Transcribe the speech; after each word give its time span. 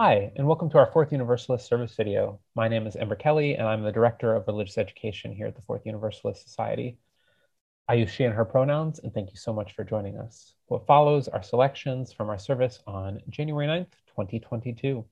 Hi, 0.00 0.30
and 0.36 0.46
welcome 0.46 0.70
to 0.70 0.78
our 0.78 0.92
Fourth 0.92 1.10
Universalist 1.10 1.66
service 1.66 1.96
video. 1.96 2.38
My 2.54 2.68
name 2.68 2.86
is 2.86 2.94
Ember 2.94 3.16
Kelly, 3.16 3.56
and 3.56 3.66
I'm 3.66 3.82
the 3.82 3.90
Director 3.90 4.32
of 4.32 4.46
Religious 4.46 4.78
Education 4.78 5.32
here 5.32 5.48
at 5.48 5.56
the 5.56 5.62
Fourth 5.62 5.84
Universalist 5.84 6.40
Society. 6.40 6.98
I 7.88 7.94
use 7.94 8.08
she 8.08 8.22
and 8.22 8.32
her 8.32 8.44
pronouns, 8.44 9.00
and 9.00 9.12
thank 9.12 9.30
you 9.30 9.36
so 9.36 9.52
much 9.52 9.72
for 9.72 9.82
joining 9.82 10.16
us. 10.16 10.54
What 10.66 10.86
follows 10.86 11.26
are 11.26 11.42
selections 11.42 12.12
from 12.12 12.28
our 12.28 12.38
service 12.38 12.78
on 12.86 13.20
January 13.28 13.66
9th, 13.66 13.90
2022. 14.06 15.04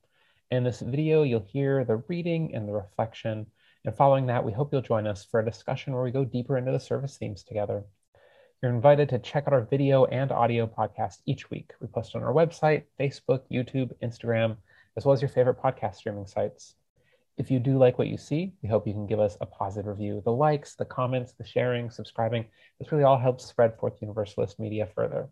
In 0.52 0.62
this 0.62 0.78
video, 0.78 1.24
you'll 1.24 1.48
hear 1.48 1.84
the 1.84 1.96
reading 2.06 2.54
and 2.54 2.68
the 2.68 2.72
reflection, 2.72 3.46
and 3.84 3.96
following 3.96 4.26
that, 4.26 4.44
we 4.44 4.52
hope 4.52 4.72
you'll 4.72 4.82
join 4.82 5.08
us 5.08 5.24
for 5.24 5.40
a 5.40 5.44
discussion 5.44 5.94
where 5.94 6.04
we 6.04 6.12
go 6.12 6.24
deeper 6.24 6.58
into 6.58 6.70
the 6.70 6.78
service 6.78 7.16
themes 7.16 7.42
together. 7.42 7.82
You're 8.62 8.72
invited 8.72 9.08
to 9.08 9.18
check 9.18 9.48
out 9.48 9.52
our 9.52 9.64
video 9.64 10.04
and 10.04 10.30
audio 10.30 10.68
podcast 10.68 11.22
each 11.26 11.50
week. 11.50 11.72
We 11.80 11.88
post 11.88 12.14
on 12.14 12.22
our 12.22 12.32
website, 12.32 12.84
Facebook, 13.00 13.42
YouTube, 13.50 13.90
Instagram, 14.00 14.58
as 14.96 15.04
well 15.04 15.12
as 15.12 15.20
your 15.20 15.28
favorite 15.28 15.60
podcast 15.60 15.96
streaming 15.96 16.26
sites. 16.26 16.74
If 17.36 17.50
you 17.50 17.58
do 17.58 17.76
like 17.76 17.98
what 17.98 18.08
you 18.08 18.16
see, 18.16 18.54
we 18.62 18.68
hope 18.68 18.86
you 18.86 18.94
can 18.94 19.06
give 19.06 19.20
us 19.20 19.36
a 19.40 19.46
positive 19.46 19.86
review. 19.86 20.22
The 20.24 20.32
likes, 20.32 20.74
the 20.74 20.86
comments, 20.86 21.32
the 21.32 21.44
sharing, 21.44 21.90
subscribing, 21.90 22.46
this 22.78 22.90
really 22.90 23.04
all 23.04 23.18
helps 23.18 23.44
spread 23.44 23.76
Fourth 23.78 24.00
Universalist 24.00 24.58
media 24.58 24.88
further. 24.94 25.28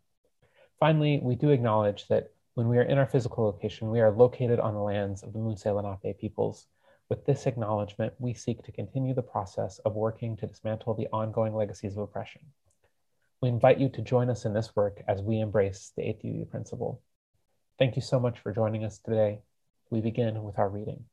Finally, 0.79 1.21
we 1.23 1.35
do 1.35 1.49
acknowledge 1.49 2.07
that 2.09 2.31
when 2.55 2.69
we 2.69 2.77
are 2.77 2.83
in 2.83 2.99
our 2.99 3.07
physical 3.07 3.45
location, 3.45 3.91
we 3.91 4.01
are 4.01 4.11
located 4.11 4.61
on 4.61 4.75
the 4.75 4.81
lands 4.81 5.23
of 5.23 5.33
the 5.33 5.39
Munsee 5.39 5.75
Lenape 5.75 6.19
peoples. 6.19 6.67
With 7.09 7.25
this 7.25 7.47
acknowledgement, 7.47 8.13
we 8.19 8.35
seek 8.35 8.63
to 8.65 8.73
continue 8.73 9.15
the 9.15 9.23
process 9.23 9.79
of 9.79 9.95
working 9.95 10.37
to 10.37 10.47
dismantle 10.47 10.95
the 10.95 11.09
ongoing 11.11 11.55
legacies 11.55 11.97
of 11.97 12.03
oppression. 12.03 12.43
We 13.41 13.49
invite 13.49 13.79
you 13.79 13.89
to 13.89 14.03
join 14.03 14.29
us 14.29 14.45
in 14.45 14.53
this 14.53 14.77
work 14.77 15.03
as 15.09 15.23
we 15.23 15.41
embrace 15.41 15.93
the 15.97 16.13
duty 16.13 16.45
principle. 16.51 17.01
Thank 17.79 17.97
you 17.97 18.03
so 18.03 18.21
much 18.21 18.39
for 18.41 18.53
joining 18.53 18.85
us 18.85 18.99
today 18.99 19.41
we 19.95 20.01
begin 20.01 20.43
with 20.43 20.59
our 20.59 20.69
reading. 20.69 21.05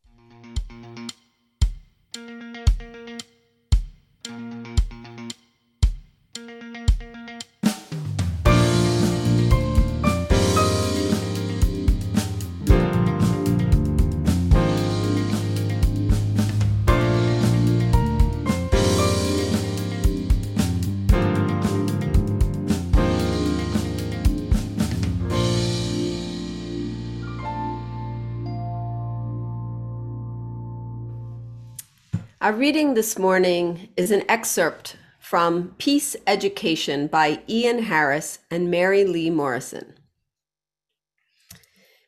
Our 32.41 32.53
reading 32.53 32.95
this 32.95 33.19
morning 33.19 33.89
is 33.95 34.09
an 34.09 34.23
excerpt 34.27 34.95
from 35.19 35.75
Peace 35.77 36.15
Education 36.25 37.05
by 37.05 37.43
Ian 37.47 37.83
Harris 37.83 38.39
and 38.49 38.71
Mary 38.71 39.05
Lee 39.05 39.29
Morrison. 39.29 39.93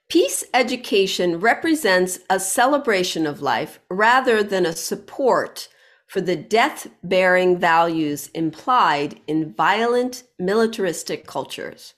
Peace 0.10 0.44
education 0.52 1.40
represents 1.40 2.18
a 2.32 2.40
celebration 2.40 3.28
of 3.28 3.44
life 3.44 3.80
rather 3.92 4.42
than 4.42 4.66
a 4.66 4.76
support 4.76 5.70
for 6.08 6.20
the 6.20 6.36
death 6.36 6.88
bearing 7.04 7.60
values 7.60 8.30
implied 8.34 9.20
in 9.28 9.54
violent 9.54 10.24
militaristic 10.40 11.28
cultures. 11.28 11.94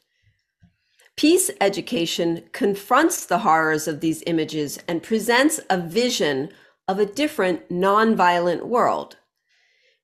Peace 1.16 1.50
education 1.62 2.44
confronts 2.52 3.26
the 3.26 3.40
horrors 3.40 3.88
of 3.88 4.02
these 4.02 4.22
images 4.28 4.78
and 4.90 5.02
presents 5.02 5.62
a 5.70 5.80
vision 5.80 6.50
of 6.88 7.00
a 7.00 7.06
different 7.06 7.70
nonviolent 7.70 8.64
world. 8.64 9.18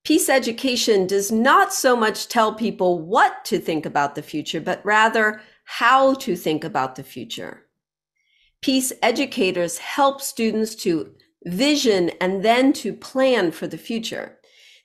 Peace 0.03 0.29
education 0.29 1.05
does 1.05 1.31
not 1.31 1.71
so 1.71 1.95
much 1.95 2.27
tell 2.27 2.53
people 2.53 2.99
what 2.99 3.45
to 3.45 3.59
think 3.59 3.85
about 3.85 4.15
the 4.15 4.23
future, 4.23 4.59
but 4.59 4.83
rather 4.83 5.41
how 5.65 6.15
to 6.15 6.35
think 6.35 6.63
about 6.63 6.95
the 6.95 7.03
future. 7.03 7.67
Peace 8.61 8.91
educators 9.01 9.77
help 9.77 10.21
students 10.21 10.75
to 10.75 11.13
vision 11.45 12.09
and 12.19 12.43
then 12.43 12.73
to 12.73 12.93
plan 12.93 13.51
for 13.51 13.67
the 13.67 13.77
future. 13.77 14.37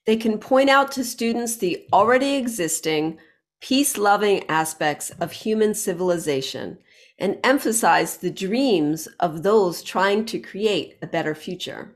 They 0.06 0.16
can 0.16 0.38
point 0.38 0.70
out 0.70 0.92
to 0.92 1.04
students 1.04 1.56
the 1.56 1.86
already 1.92 2.36
existing 2.36 3.18
peace 3.60 3.96
loving 3.96 4.44
aspects 4.48 5.10
of 5.20 5.32
human 5.32 5.74
civilization 5.74 6.78
and 7.18 7.38
emphasize 7.42 8.18
the 8.18 8.30
dreams 8.30 9.06
of 9.20 9.42
those 9.42 9.82
trying 9.82 10.24
to 10.26 10.38
create 10.38 10.98
a 11.00 11.06
better 11.06 11.34
future. 11.34 11.94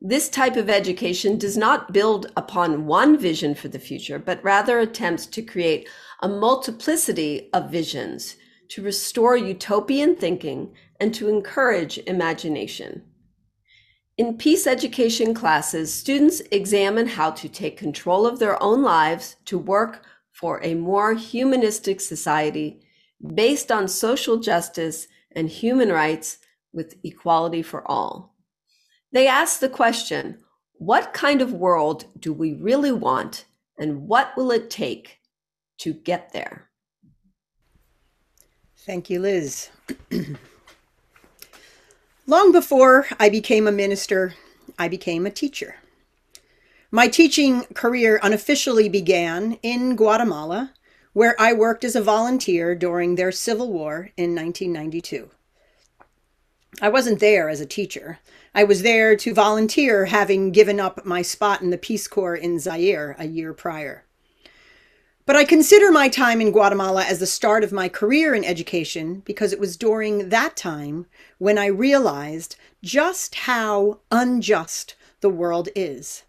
This 0.00 0.28
type 0.28 0.56
of 0.56 0.68
education 0.68 1.38
does 1.38 1.56
not 1.56 1.92
build 1.92 2.30
upon 2.36 2.86
one 2.86 3.18
vision 3.18 3.54
for 3.54 3.68
the 3.68 3.78
future, 3.78 4.18
but 4.18 4.42
rather 4.44 4.78
attempts 4.78 5.26
to 5.26 5.42
create 5.42 5.88
a 6.20 6.28
multiplicity 6.28 7.48
of 7.52 7.70
visions 7.70 8.36
to 8.68 8.82
restore 8.82 9.36
utopian 9.36 10.16
thinking 10.16 10.72
and 11.00 11.14
to 11.14 11.28
encourage 11.28 11.98
imagination. 11.98 13.02
In 14.16 14.38
peace 14.38 14.66
education 14.66 15.34
classes, 15.34 15.92
students 15.92 16.40
examine 16.50 17.08
how 17.08 17.30
to 17.32 17.48
take 17.48 17.76
control 17.76 18.26
of 18.26 18.38
their 18.38 18.62
own 18.62 18.82
lives 18.82 19.36
to 19.46 19.58
work 19.58 20.04
for 20.34 20.60
a 20.64 20.74
more 20.74 21.14
humanistic 21.14 22.00
society 22.00 22.80
based 23.34 23.70
on 23.70 23.86
social 23.88 24.38
justice 24.38 25.06
and 25.32 25.48
human 25.48 25.90
rights 25.90 26.38
with 26.72 26.96
equality 27.04 27.62
for 27.62 27.88
all. 27.88 28.34
They 29.12 29.28
ask 29.28 29.60
the 29.60 29.68
question 29.68 30.38
what 30.74 31.14
kind 31.14 31.40
of 31.40 31.52
world 31.52 32.06
do 32.18 32.32
we 32.32 32.52
really 32.52 32.90
want, 32.90 33.44
and 33.78 34.08
what 34.08 34.36
will 34.36 34.50
it 34.50 34.68
take 34.70 35.20
to 35.78 35.94
get 35.94 36.32
there? 36.32 36.68
Thank 38.78 39.08
you, 39.08 39.20
Liz. 39.20 39.70
Long 42.26 42.50
before 42.50 43.06
I 43.20 43.28
became 43.28 43.68
a 43.68 43.72
minister, 43.72 44.34
I 44.78 44.88
became 44.88 45.26
a 45.26 45.30
teacher. 45.30 45.76
My 46.94 47.08
teaching 47.08 47.64
career 47.74 48.20
unofficially 48.22 48.88
began 48.88 49.58
in 49.64 49.96
Guatemala 49.96 50.74
where 51.12 51.34
I 51.40 51.52
worked 51.52 51.82
as 51.82 51.96
a 51.96 52.00
volunteer 52.00 52.76
during 52.76 53.16
their 53.16 53.32
civil 53.32 53.72
war 53.72 54.12
in 54.16 54.32
1992. 54.32 55.28
I 56.80 56.88
wasn't 56.88 57.18
there 57.18 57.48
as 57.48 57.60
a 57.60 57.66
teacher. 57.66 58.20
I 58.54 58.62
was 58.62 58.82
there 58.82 59.16
to 59.16 59.34
volunteer, 59.34 60.04
having 60.04 60.52
given 60.52 60.78
up 60.78 61.04
my 61.04 61.20
spot 61.20 61.62
in 61.62 61.70
the 61.70 61.78
Peace 61.78 62.06
Corps 62.06 62.36
in 62.36 62.60
Zaire 62.60 63.16
a 63.18 63.26
year 63.26 63.52
prior. 63.52 64.04
But 65.26 65.34
I 65.34 65.42
consider 65.42 65.90
my 65.90 66.08
time 66.08 66.40
in 66.40 66.52
Guatemala 66.52 67.02
as 67.02 67.18
the 67.18 67.26
start 67.26 67.64
of 67.64 67.72
my 67.72 67.88
career 67.88 68.36
in 68.36 68.44
education 68.44 69.24
because 69.24 69.52
it 69.52 69.58
was 69.58 69.76
during 69.76 70.28
that 70.28 70.56
time 70.56 71.06
when 71.38 71.58
I 71.58 71.66
realized 71.66 72.54
just 72.84 73.34
how 73.34 73.98
unjust 74.12 74.94
the 75.22 75.28
world 75.28 75.68
is, 75.74 76.22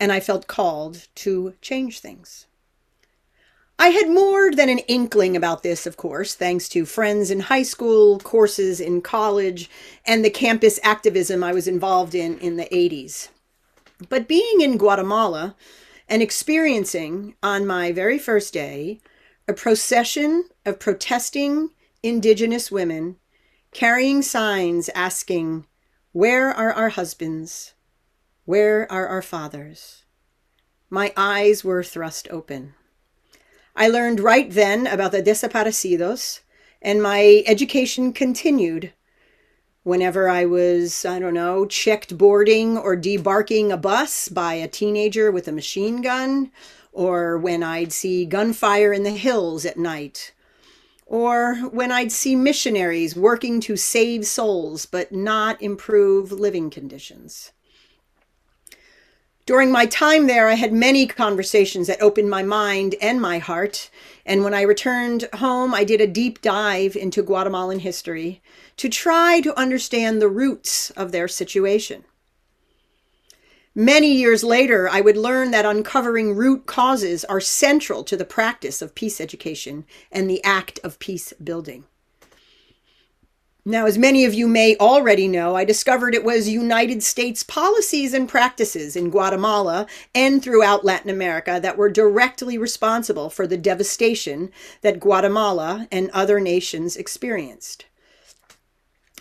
and 0.00 0.10
I 0.10 0.18
felt 0.18 0.48
called 0.48 1.06
to 1.16 1.54
change 1.60 2.00
things. 2.00 2.46
I 3.78 3.88
had 3.88 4.10
more 4.10 4.50
than 4.50 4.68
an 4.68 4.80
inkling 4.80 5.36
about 5.36 5.62
this, 5.62 5.86
of 5.86 5.96
course, 5.96 6.34
thanks 6.34 6.68
to 6.70 6.84
friends 6.84 7.30
in 7.30 7.40
high 7.40 7.62
school, 7.62 8.18
courses 8.18 8.80
in 8.80 9.00
college, 9.00 9.70
and 10.04 10.24
the 10.24 10.30
campus 10.30 10.78
activism 10.82 11.44
I 11.44 11.52
was 11.52 11.68
involved 11.68 12.14
in 12.14 12.38
in 12.40 12.56
the 12.56 12.66
80s. 12.72 13.28
But 14.08 14.28
being 14.28 14.60
in 14.60 14.76
Guatemala 14.76 15.56
and 16.08 16.22
experiencing 16.22 17.36
on 17.42 17.66
my 17.66 17.92
very 17.92 18.18
first 18.18 18.52
day 18.52 19.00
a 19.48 19.52
procession 19.54 20.44
of 20.66 20.78
protesting 20.78 21.70
indigenous 22.02 22.70
women 22.70 23.16
carrying 23.72 24.20
signs 24.22 24.88
asking, 24.90 25.66
Where 26.12 26.50
are 26.50 26.72
our 26.72 26.90
husbands? 26.90 27.74
Where 28.44 28.90
are 28.90 29.06
our 29.06 29.22
fathers? 29.22 29.99
My 30.92 31.12
eyes 31.16 31.62
were 31.62 31.84
thrust 31.84 32.26
open. 32.32 32.74
I 33.76 33.86
learned 33.86 34.18
right 34.18 34.50
then 34.50 34.88
about 34.88 35.12
the 35.12 35.22
desaparecidos, 35.22 36.40
and 36.82 37.00
my 37.00 37.44
education 37.46 38.12
continued. 38.12 38.92
Whenever 39.84 40.28
I 40.28 40.46
was, 40.46 41.04
I 41.04 41.20
don't 41.20 41.34
know, 41.34 41.64
checked 41.64 42.18
boarding 42.18 42.76
or 42.76 42.96
debarking 42.96 43.72
a 43.72 43.76
bus 43.76 44.28
by 44.28 44.54
a 44.54 44.66
teenager 44.66 45.30
with 45.30 45.46
a 45.46 45.52
machine 45.52 46.02
gun, 46.02 46.50
or 46.92 47.38
when 47.38 47.62
I'd 47.62 47.92
see 47.92 48.26
gunfire 48.26 48.92
in 48.92 49.04
the 49.04 49.10
hills 49.10 49.64
at 49.64 49.78
night, 49.78 50.32
or 51.06 51.54
when 51.70 51.92
I'd 51.92 52.10
see 52.10 52.34
missionaries 52.34 53.14
working 53.14 53.60
to 53.60 53.76
save 53.76 54.26
souls 54.26 54.86
but 54.86 55.12
not 55.12 55.62
improve 55.62 56.32
living 56.32 56.68
conditions. 56.68 57.52
During 59.50 59.72
my 59.72 59.84
time 59.86 60.28
there, 60.28 60.46
I 60.46 60.54
had 60.54 60.72
many 60.72 61.08
conversations 61.08 61.88
that 61.88 62.00
opened 62.00 62.30
my 62.30 62.44
mind 62.44 62.94
and 63.02 63.20
my 63.20 63.38
heart. 63.38 63.90
And 64.24 64.44
when 64.44 64.54
I 64.54 64.62
returned 64.62 65.28
home, 65.34 65.74
I 65.74 65.82
did 65.82 66.00
a 66.00 66.06
deep 66.06 66.40
dive 66.40 66.94
into 66.94 67.20
Guatemalan 67.20 67.80
history 67.80 68.42
to 68.76 68.88
try 68.88 69.40
to 69.40 69.58
understand 69.58 70.22
the 70.22 70.28
roots 70.28 70.90
of 70.90 71.10
their 71.10 71.26
situation. 71.26 72.04
Many 73.74 74.12
years 74.12 74.44
later, 74.44 74.88
I 74.88 75.00
would 75.00 75.16
learn 75.16 75.50
that 75.50 75.66
uncovering 75.66 76.36
root 76.36 76.66
causes 76.66 77.24
are 77.24 77.40
central 77.40 78.04
to 78.04 78.16
the 78.16 78.24
practice 78.24 78.80
of 78.80 78.94
peace 78.94 79.20
education 79.20 79.84
and 80.12 80.30
the 80.30 80.44
act 80.44 80.78
of 80.84 81.00
peace 81.00 81.32
building. 81.42 81.86
Now, 83.64 83.84
as 83.84 83.98
many 83.98 84.24
of 84.24 84.32
you 84.32 84.48
may 84.48 84.74
already 84.78 85.28
know, 85.28 85.54
I 85.54 85.64
discovered 85.64 86.14
it 86.14 86.24
was 86.24 86.48
United 86.48 87.02
States 87.02 87.42
policies 87.42 88.14
and 88.14 88.26
practices 88.26 88.96
in 88.96 89.10
Guatemala 89.10 89.86
and 90.14 90.42
throughout 90.42 90.84
Latin 90.84 91.10
America 91.10 91.60
that 91.62 91.76
were 91.76 91.90
directly 91.90 92.56
responsible 92.56 93.28
for 93.28 93.46
the 93.46 93.58
devastation 93.58 94.50
that 94.80 95.00
Guatemala 95.00 95.86
and 95.92 96.10
other 96.10 96.40
nations 96.40 96.96
experienced. 96.96 97.84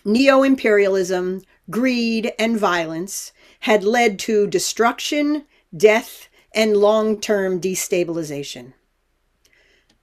Neo 0.06 0.44
imperialism, 0.44 1.42
greed, 1.70 2.32
and 2.40 2.58
violence 2.58 3.34
had 3.62 3.84
led 3.84 4.18
to 4.20 4.48
destruction, 4.48 5.46
death, 5.76 6.30
and 6.54 6.78
long 6.78 7.20
term 7.20 7.60
destabilization. 7.60 8.72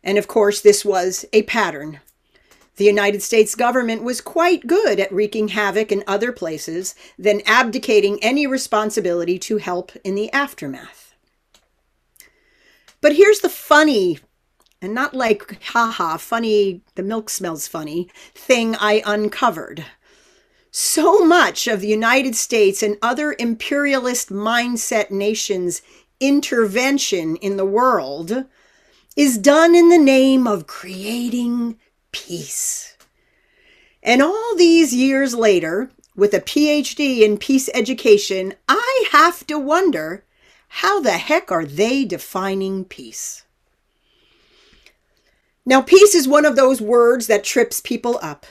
And 0.05 0.19
of 0.19 0.29
course, 0.29 0.61
this 0.61 0.85
was 0.85 1.25
a 1.33 1.43
pattern 1.44 2.00
the 2.76 2.84
United 2.84 3.23
States 3.23 3.55
government 3.55 4.02
was 4.02 4.20
quite 4.20 4.67
good 4.67 5.00
at 5.00 5.12
wreaking 5.12 5.49
havoc 5.49 5.90
in 5.90 6.05
other 6.06 6.31
places 6.31 6.94
than 7.19 7.43
abdicating 7.46 8.23
any 8.23 8.46
responsibility 8.46 9.38
to 9.38 9.56
help 9.56 9.93
in 10.05 10.14
the 10.14 10.32
aftermath. 10.32 11.14
But 13.00 13.17
here's 13.17 13.40
the 13.40 13.49
funny, 13.49 14.19
and 14.82 14.94
not 14.94 15.14
like 15.14 15.62
haha, 15.62 16.17
funny, 16.17 16.82
the 16.94 17.02
milk 17.02 17.31
smells 17.31 17.67
funny, 17.67 18.08
thing 18.34 18.76
I 18.76 19.02
uncovered. 19.06 19.84
So 20.70 21.25
much 21.25 21.67
of 21.69 21.81
the 21.81 21.88
United 21.88 22.34
States 22.37 22.82
and 22.82 22.99
other 23.00 23.34
imperialist 23.38 24.28
mindset 24.28 25.11
nations' 25.11 25.81
intervention 26.20 27.37
in 27.37 27.56
the 27.56 27.64
world 27.64 28.44
is 29.17 29.38
done 29.38 29.75
in 29.75 29.88
the 29.88 29.99
name 29.99 30.46
of 30.46 30.67
creating 30.67 31.78
peace. 32.17 32.97
And 34.03 34.23
all 34.23 34.55
these 34.57 34.95
years 34.95 35.35
later, 35.35 35.91
with 36.15 36.33
a 36.33 36.41
PhD 36.41 37.21
in 37.21 37.37
peace 37.37 37.69
education, 37.75 38.55
I 38.69 39.09
have 39.13 39.47
to 39.49 39.59
wonder 39.59 40.25
how 40.69 40.99
the 41.01 41.13
heck 41.13 41.53
are 41.53 41.67
they 41.67 42.05
defining 42.07 42.85
peace? 42.87 43.45
Now, 45.67 45.83
peace 45.83 46.15
is 46.15 46.27
one 46.27 46.47
of 46.47 46.57
those 46.57 46.81
words 46.81 47.27
that 47.27 47.45
trips 47.45 47.81
people 47.81 48.19
up. 48.23 48.47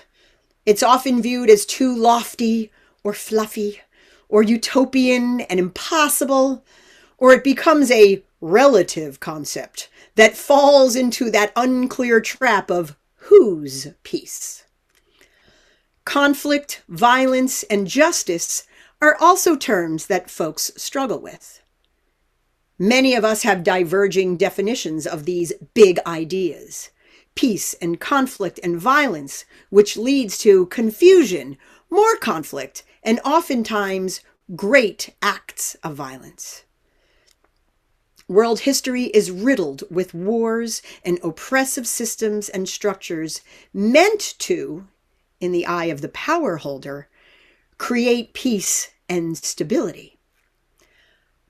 It's 0.65 0.83
often 0.83 1.21
viewed 1.21 1.49
as 1.49 1.65
too 1.65 1.95
lofty 1.95 2.71
or 3.03 3.13
fluffy 3.13 3.81
or 4.29 4.43
utopian 4.43 5.41
and 5.41 5.59
impossible, 5.59 6.63
or 7.17 7.33
it 7.33 7.43
becomes 7.43 7.89
a 7.89 8.23
relative 8.41 9.19
concept 9.19 9.89
that 10.15 10.37
falls 10.37 10.95
into 10.95 11.31
that 11.31 11.51
unclear 11.55 12.21
trap 12.21 12.69
of 12.69 12.95
whose 13.25 13.87
peace? 14.03 14.63
Conflict, 16.05 16.83
violence, 16.87 17.63
and 17.63 17.87
justice 17.87 18.67
are 19.01 19.17
also 19.19 19.55
terms 19.55 20.07
that 20.07 20.29
folks 20.29 20.71
struggle 20.77 21.19
with. 21.19 21.61
Many 22.77 23.15
of 23.15 23.23
us 23.23 23.43
have 23.43 23.63
diverging 23.63 24.37
definitions 24.37 25.07
of 25.07 25.25
these 25.25 25.53
big 25.73 25.99
ideas 26.05 26.91
peace 27.35 27.73
and 27.81 27.99
conflict 27.99 28.59
and 28.63 28.79
violence, 28.79 29.43
which 29.69 29.97
leads 29.97 30.37
to 30.37 30.65
confusion, 30.67 31.57
more 31.89 32.15
conflict, 32.15 32.83
and 33.03 33.19
oftentimes 33.25 34.21
great 34.55 35.13
acts 35.21 35.75
of 35.83 35.95
violence. 35.95 36.64
World 38.27 38.61
history 38.61 39.05
is 39.05 39.29
riddled 39.29 39.83
with 39.91 40.15
wars 40.15 40.81
and 41.03 41.19
oppressive 41.23 41.87
systems 41.87 42.49
and 42.49 42.67
structures 42.67 43.41
meant 43.71 44.33
to, 44.39 44.87
in 45.39 45.51
the 45.51 45.67
eye 45.67 45.85
of 45.85 46.01
the 46.01 46.09
power 46.09 46.57
holder, 46.57 47.07
create 47.77 48.33
peace 48.33 48.89
and 49.07 49.37
stability. 49.37 50.17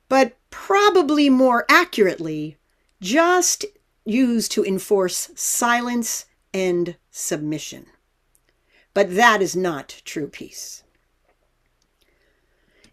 But 0.10 0.36
probably 0.50 1.30
more 1.30 1.66
accurately, 1.70 2.58
just 3.02 3.66
used 4.04 4.52
to 4.52 4.66
enforce 4.66 5.30
silence 5.36 6.26
and 6.54 6.98
submission. 7.10 7.86
But 8.94 9.16
that 9.16 9.42
is 9.42 9.56
not 9.56 10.02
true 10.06 10.28
peace. 10.28 10.84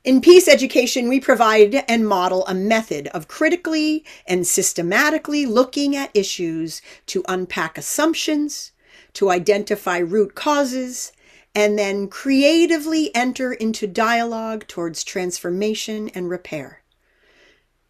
In 0.04 0.20
peace 0.20 0.48
education, 0.48 1.08
we 1.08 1.20
provide 1.20 1.84
and 1.86 2.08
model 2.08 2.44
a 2.48 2.54
method 2.54 3.06
of 3.08 3.28
critically 3.28 4.04
and 4.26 4.44
systematically 4.44 5.46
looking 5.46 5.94
at 5.94 6.10
issues 6.12 6.82
to 7.06 7.22
unpack 7.28 7.78
assumptions, 7.78 8.72
to 9.12 9.30
identify 9.30 9.98
root 9.98 10.34
causes, 10.34 11.12
and 11.54 11.78
then 11.78 12.08
creatively 12.08 13.14
enter 13.14 13.52
into 13.52 13.86
dialogue 13.86 14.66
towards 14.66 15.04
transformation 15.04 16.08
and 16.16 16.28
repair. 16.28 16.82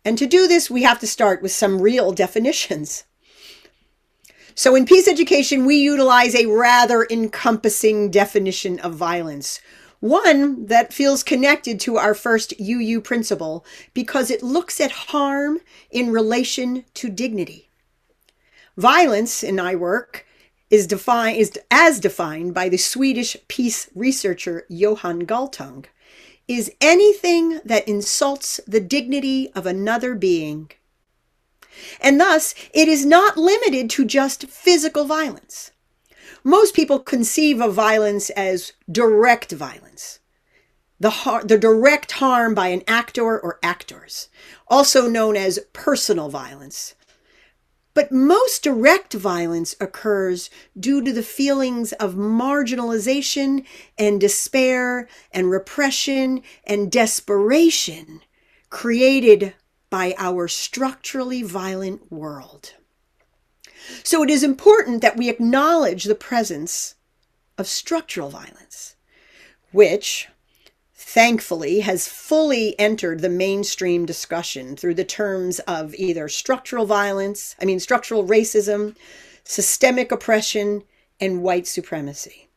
And 0.05 0.19
to 0.19 0.27
do 0.27 0.47
this, 0.47 0.69
we 0.69 0.83
have 0.83 0.99
to 1.01 1.07
start 1.07 1.41
with 1.41 1.53
some 1.53 1.81
real 1.81 2.13
definitions. 2.25 3.05
So, 4.55 4.77
in 4.77 4.85
peace 4.85 5.09
education, 5.09 5.65
we 5.65 5.77
utilize 5.77 6.35
a 6.35 6.45
rather 6.45 7.07
encompassing 7.09 8.11
definition 8.11 8.79
of 8.81 8.95
violence 8.95 9.63
one 10.03 10.67
that 10.67 10.93
feels 10.93 11.23
connected 11.23 11.79
to 11.79 11.97
our 11.97 12.13
first 12.13 12.53
UU 12.61 13.01
principle 13.01 13.65
because 13.95 14.33
it 14.33 14.43
looks 14.43 14.81
at 14.81 14.91
harm 14.91 15.61
in 15.93 16.11
relation 16.11 16.85
to 16.93 17.09
dignity. 17.09 17.71
Violence 18.77 19.45
in 19.45 19.55
my 19.55 19.77
work 19.77 20.27
is 20.71 20.89
defined 20.89 21.37
is 21.37 21.53
as 21.71 22.01
defined 22.01 22.53
by 22.53 22.69
the 22.69 22.77
Swedish 22.77 23.37
peace 23.47 23.89
researcher 23.95 24.67
Johan 24.69 25.23
Galtung 25.25 25.85
is 26.49 26.73
anything 26.81 27.61
that 27.65 27.87
insults 27.87 28.59
the 28.67 28.81
dignity 28.81 29.53
of 29.55 29.67
another 29.67 30.17
being. 30.17 30.73
And 32.01 32.19
thus, 32.19 32.57
it 32.75 32.89
is 32.89 33.07
not 33.07 33.37
limited 33.37 33.89
to 33.91 34.05
just 34.05 34.49
physical 34.49 35.05
violence 35.05 35.71
most 36.45 36.75
people 36.75 36.99
conceive 36.99 37.61
of 37.61 37.75
violence 37.75 38.31
as 38.31 38.73
direct 38.91 39.53
violence. 39.53 40.19
The, 40.99 41.11
har- 41.11 41.45
the 41.45 41.59
direct 41.59 42.13
harm 42.13 42.55
by 42.55 42.69
an 42.69 42.83
actor 42.87 43.39
or 43.39 43.59
actors, 43.63 44.29
also 44.69 45.09
known 45.09 45.37
as 45.37 45.59
personal 45.73 46.29
violence. 46.29 46.95
But 47.95 48.11
most 48.11 48.63
direct 48.63 49.13
violence 49.13 49.75
occurs 49.79 50.49
due 50.79 51.03
to 51.03 51.13
the 51.13 51.23
feelings 51.23 51.93
of 51.95 52.15
marginalization 52.15 53.67
and 53.99 54.21
despair 54.21 55.09
and 55.31 55.51
repression 55.51 56.43
and 56.65 56.91
desperation 56.91 58.23
created 58.71 59.55
by 59.91 60.15
our 60.17 60.49
structurally 60.49 61.43
violent 61.43 62.11
world. 62.11 62.75
So 64.03 64.23
it 64.23 64.31
is 64.31 64.43
important 64.43 65.03
that 65.03 65.17
we 65.17 65.29
acknowledge 65.29 66.05
the 66.05 66.15
presence 66.15 66.95
of 67.59 67.67
structural 67.67 68.31
violence, 68.31 68.97
which 69.71 70.29
thankfully 70.95 71.81
has 71.81 72.09
fully 72.09 72.79
entered 72.79 73.21
the 73.21 73.29
mainstream 73.29 74.07
discussion 74.07 74.77
through 74.77 74.95
the 74.95 75.05
terms 75.05 75.59
of 75.61 75.95
either 75.95 76.29
structural 76.29 76.87
violence, 76.87 77.55
I 77.61 77.67
mean, 77.67 77.81
structural 77.81 78.27
racism, 78.27 78.97
systemic 79.45 80.11
oppression, 80.11 80.85
and 81.21 81.43
white 81.43 81.67
supremacy, 81.67 82.49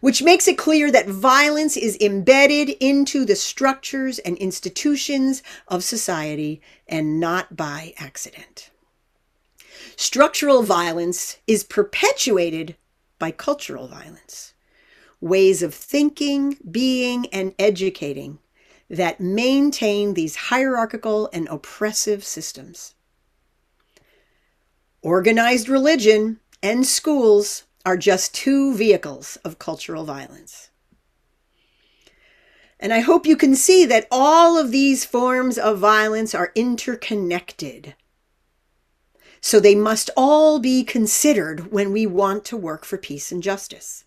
which 0.00 0.22
makes 0.22 0.48
it 0.48 0.58
clear 0.58 0.90
that 0.90 1.06
violence 1.08 1.76
is 1.76 1.96
embedded 2.00 2.70
into 2.80 3.24
the 3.24 3.36
structures 3.36 4.18
and 4.20 4.36
institutions 4.38 5.42
of 5.68 5.84
society 5.84 6.60
and 6.88 7.20
not 7.20 7.56
by 7.56 7.92
accident. 7.98 8.71
Structural 9.96 10.62
violence 10.62 11.38
is 11.46 11.64
perpetuated 11.64 12.76
by 13.18 13.30
cultural 13.30 13.88
violence, 13.88 14.54
ways 15.20 15.62
of 15.62 15.74
thinking, 15.74 16.58
being, 16.70 17.26
and 17.26 17.54
educating 17.58 18.38
that 18.90 19.20
maintain 19.20 20.14
these 20.14 20.36
hierarchical 20.36 21.30
and 21.32 21.48
oppressive 21.48 22.24
systems. 22.24 22.94
Organized 25.00 25.68
religion 25.68 26.40
and 26.62 26.86
schools 26.86 27.64
are 27.84 27.96
just 27.96 28.34
two 28.34 28.74
vehicles 28.74 29.36
of 29.44 29.58
cultural 29.58 30.04
violence. 30.04 30.70
And 32.78 32.92
I 32.92 33.00
hope 33.00 33.26
you 33.26 33.36
can 33.36 33.54
see 33.54 33.84
that 33.86 34.08
all 34.10 34.58
of 34.58 34.72
these 34.72 35.04
forms 35.04 35.56
of 35.56 35.78
violence 35.78 36.34
are 36.34 36.52
interconnected. 36.54 37.94
So 39.42 39.58
they 39.58 39.74
must 39.74 40.08
all 40.16 40.60
be 40.60 40.84
considered 40.84 41.72
when 41.72 41.92
we 41.92 42.06
want 42.06 42.44
to 42.46 42.56
work 42.56 42.84
for 42.84 42.96
peace 42.96 43.32
and 43.32 43.42
justice. 43.42 44.04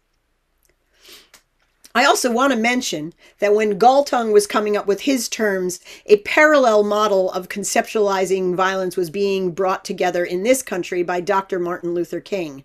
I 1.94 2.06
also 2.06 2.32
want 2.32 2.52
to 2.52 2.60
mention 2.60 3.14
that 3.40 3.54
when 3.54 3.78
Galtung 3.78 4.32
was 4.32 4.48
coming 4.48 4.76
up 4.76 4.88
with 4.88 5.02
his 5.02 5.28
terms, 5.30 5.82
a 6.06 6.18
parallel 6.20 6.84
model 6.84 7.32
of 7.32 7.50
conceptualizing 7.50 8.56
violence 8.56 8.96
was 8.98 9.10
being 9.10 9.52
brought 9.52 9.86
together 9.86 10.24
in 10.24 10.44
this 10.44 10.64
country 10.64 11.04
by 11.04 11.20
Dr. 11.20 11.60
Martin 11.60 11.94
Luther 11.94 12.22
King. 12.22 12.64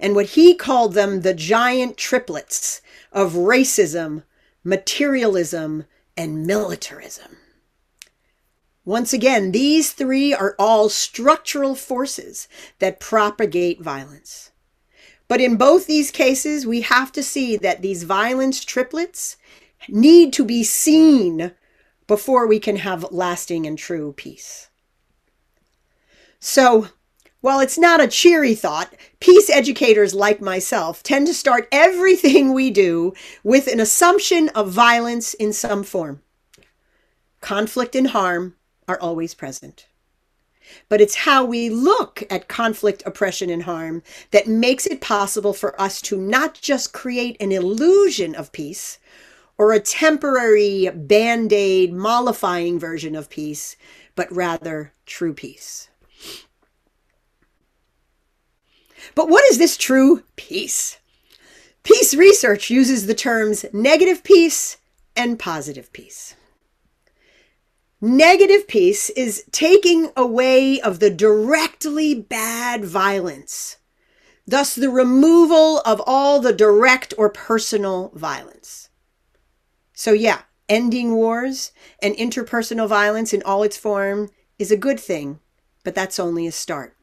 And 0.00 0.14
what 0.14 0.26
he 0.26 0.54
called 0.54 0.94
them 0.94 1.20
the 1.20 1.34
giant 1.34 1.96
triplets 1.98 2.80
of 3.12 3.32
racism, 3.32 4.24
materialism, 4.64 5.84
and 6.16 6.46
militarism. 6.46 7.36
Once 8.86 9.12
again, 9.12 9.50
these 9.50 9.90
three 9.90 10.32
are 10.32 10.54
all 10.60 10.88
structural 10.88 11.74
forces 11.74 12.46
that 12.78 13.00
propagate 13.00 13.80
violence. 13.82 14.52
But 15.26 15.40
in 15.40 15.56
both 15.56 15.88
these 15.88 16.12
cases, 16.12 16.68
we 16.68 16.82
have 16.82 17.10
to 17.12 17.22
see 17.22 17.56
that 17.56 17.82
these 17.82 18.04
violence 18.04 18.64
triplets 18.64 19.36
need 19.88 20.32
to 20.34 20.44
be 20.44 20.62
seen 20.62 21.50
before 22.06 22.46
we 22.46 22.60
can 22.60 22.76
have 22.76 23.10
lasting 23.10 23.66
and 23.66 23.76
true 23.76 24.12
peace. 24.12 24.70
So, 26.38 26.86
while 27.40 27.58
it's 27.58 27.76
not 27.78 28.00
a 28.00 28.06
cheery 28.06 28.54
thought, 28.54 28.94
peace 29.18 29.50
educators 29.50 30.14
like 30.14 30.40
myself 30.40 31.02
tend 31.02 31.26
to 31.26 31.34
start 31.34 31.68
everything 31.72 32.54
we 32.54 32.70
do 32.70 33.14
with 33.42 33.66
an 33.66 33.80
assumption 33.80 34.48
of 34.50 34.70
violence 34.70 35.34
in 35.34 35.52
some 35.52 35.82
form. 35.82 36.22
Conflict 37.40 37.96
and 37.96 38.08
harm 38.08 38.54
are 38.88 39.00
always 39.00 39.34
present. 39.34 39.86
But 40.88 41.00
it's 41.00 41.14
how 41.14 41.44
we 41.44 41.70
look 41.70 42.24
at 42.28 42.48
conflict, 42.48 43.02
oppression, 43.06 43.50
and 43.50 43.62
harm 43.62 44.02
that 44.32 44.48
makes 44.48 44.86
it 44.86 45.00
possible 45.00 45.52
for 45.52 45.80
us 45.80 46.00
to 46.02 46.16
not 46.16 46.54
just 46.60 46.92
create 46.92 47.36
an 47.40 47.52
illusion 47.52 48.34
of 48.34 48.52
peace 48.52 48.98
or 49.58 49.72
a 49.72 49.80
temporary 49.80 50.90
band 50.92 51.52
aid 51.52 51.92
mollifying 51.92 52.78
version 52.78 53.14
of 53.14 53.30
peace, 53.30 53.76
but 54.14 54.30
rather 54.32 54.92
true 55.06 55.32
peace. 55.32 55.88
But 59.14 59.28
what 59.28 59.44
is 59.50 59.58
this 59.58 59.76
true 59.76 60.24
peace? 60.34 60.98
Peace 61.84 62.14
research 62.14 62.68
uses 62.68 63.06
the 63.06 63.14
terms 63.14 63.64
negative 63.72 64.24
peace 64.24 64.78
and 65.14 65.38
positive 65.38 65.92
peace. 65.92 66.34
Negative 68.00 68.68
peace 68.68 69.08
is 69.10 69.44
taking 69.52 70.10
away 70.14 70.78
of 70.80 71.00
the 71.00 71.08
directly 71.08 72.14
bad 72.14 72.84
violence, 72.84 73.78
thus, 74.46 74.74
the 74.74 74.90
removal 74.90 75.80
of 75.80 76.02
all 76.06 76.38
the 76.38 76.52
direct 76.52 77.14
or 77.16 77.30
personal 77.30 78.12
violence. 78.14 78.90
So, 79.94 80.12
yeah, 80.12 80.42
ending 80.68 81.14
wars 81.14 81.72
and 82.02 82.14
interpersonal 82.16 82.86
violence 82.86 83.32
in 83.32 83.42
all 83.44 83.62
its 83.62 83.78
form 83.78 84.28
is 84.58 84.70
a 84.70 84.76
good 84.76 85.00
thing, 85.00 85.40
but 85.82 85.94
that's 85.94 86.20
only 86.20 86.46
a 86.46 86.52
start. 86.52 86.95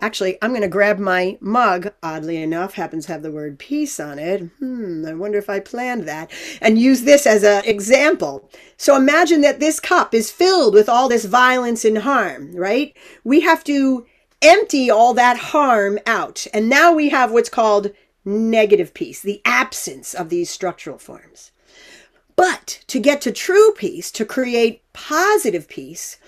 Actually, 0.00 0.38
I'm 0.40 0.50
going 0.50 0.62
to 0.62 0.68
grab 0.68 0.98
my 0.98 1.36
mug, 1.40 1.92
oddly 2.02 2.40
enough, 2.40 2.74
happens 2.74 3.06
to 3.06 3.12
have 3.12 3.22
the 3.22 3.32
word 3.32 3.58
peace 3.58 3.98
on 3.98 4.18
it. 4.20 4.42
Hmm, 4.58 5.04
I 5.04 5.14
wonder 5.14 5.38
if 5.38 5.50
I 5.50 5.58
planned 5.58 6.06
that. 6.06 6.30
And 6.60 6.78
use 6.78 7.02
this 7.02 7.26
as 7.26 7.42
an 7.42 7.64
example. 7.64 8.48
So 8.76 8.94
imagine 8.94 9.40
that 9.40 9.58
this 9.58 9.80
cup 9.80 10.14
is 10.14 10.30
filled 10.30 10.74
with 10.74 10.88
all 10.88 11.08
this 11.08 11.24
violence 11.24 11.84
and 11.84 11.98
harm, 11.98 12.54
right? 12.54 12.96
We 13.24 13.40
have 13.40 13.64
to 13.64 14.06
empty 14.40 14.88
all 14.88 15.14
that 15.14 15.36
harm 15.36 15.98
out. 16.06 16.46
And 16.54 16.68
now 16.68 16.92
we 16.92 17.08
have 17.08 17.32
what's 17.32 17.48
called 17.48 17.90
negative 18.24 18.94
peace, 18.94 19.20
the 19.20 19.42
absence 19.44 20.14
of 20.14 20.28
these 20.28 20.48
structural 20.48 20.98
forms. 20.98 21.50
But 22.36 22.84
to 22.86 23.00
get 23.00 23.20
to 23.22 23.32
true 23.32 23.72
peace, 23.72 24.12
to 24.12 24.24
create 24.24 24.82
positive 24.92 25.66
peace, 25.68 26.18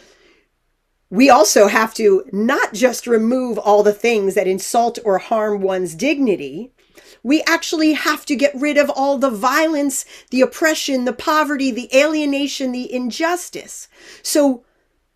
we 1.10 1.28
also 1.28 1.66
have 1.66 1.92
to 1.94 2.24
not 2.32 2.72
just 2.72 3.06
remove 3.06 3.58
all 3.58 3.82
the 3.82 3.92
things 3.92 4.34
that 4.34 4.46
insult 4.46 4.98
or 5.04 5.18
harm 5.18 5.60
one's 5.60 5.94
dignity. 5.96 6.72
We 7.22 7.42
actually 7.42 7.92
have 7.94 8.24
to 8.26 8.36
get 8.36 8.54
rid 8.54 8.78
of 8.78 8.88
all 8.88 9.18
the 9.18 9.30
violence, 9.30 10.04
the 10.30 10.40
oppression, 10.40 11.04
the 11.04 11.12
poverty, 11.12 11.70
the 11.70 11.90
alienation, 11.94 12.72
the 12.72 12.90
injustice. 12.92 13.88
So 14.22 14.64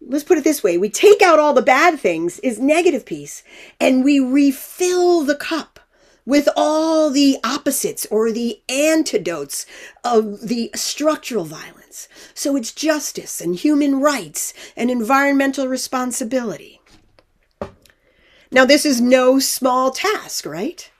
let's 0.01 0.25
put 0.25 0.37
it 0.37 0.45
this 0.45 0.63
way 0.63 0.77
we 0.77 0.91
take 0.91 1.23
out 1.23 1.39
all 1.39 1.55
the 1.55 1.63
bad 1.63 1.99
things, 1.99 2.41
is 2.41 2.59
negative 2.59 3.07
peace, 3.07 3.43
and 3.81 4.05
we 4.05 4.19
refill 4.21 5.23
the 5.23 5.37
cup 5.37 5.81
with 6.27 6.49
all 6.57 7.11
the 7.11 7.39
opposites 7.45 8.07
or 8.11 8.33
the 8.33 8.61
antidotes 8.69 9.65
of 10.03 10.41
the 10.49 10.71
structural 10.75 11.45
violence. 11.45 11.84
So 12.35 12.57
it's 12.57 12.73
justice 12.73 13.41
and 13.41 13.55
human 13.55 14.01
rights 14.01 14.55
and 14.77 14.91
environmental 14.91 15.69
responsibility. 15.69 16.81
Now, 18.51 18.65
this 18.65 18.87
is 18.87 19.01
no 19.01 19.39
small 19.39 19.91
task, 19.91 20.47
right? 20.47 20.91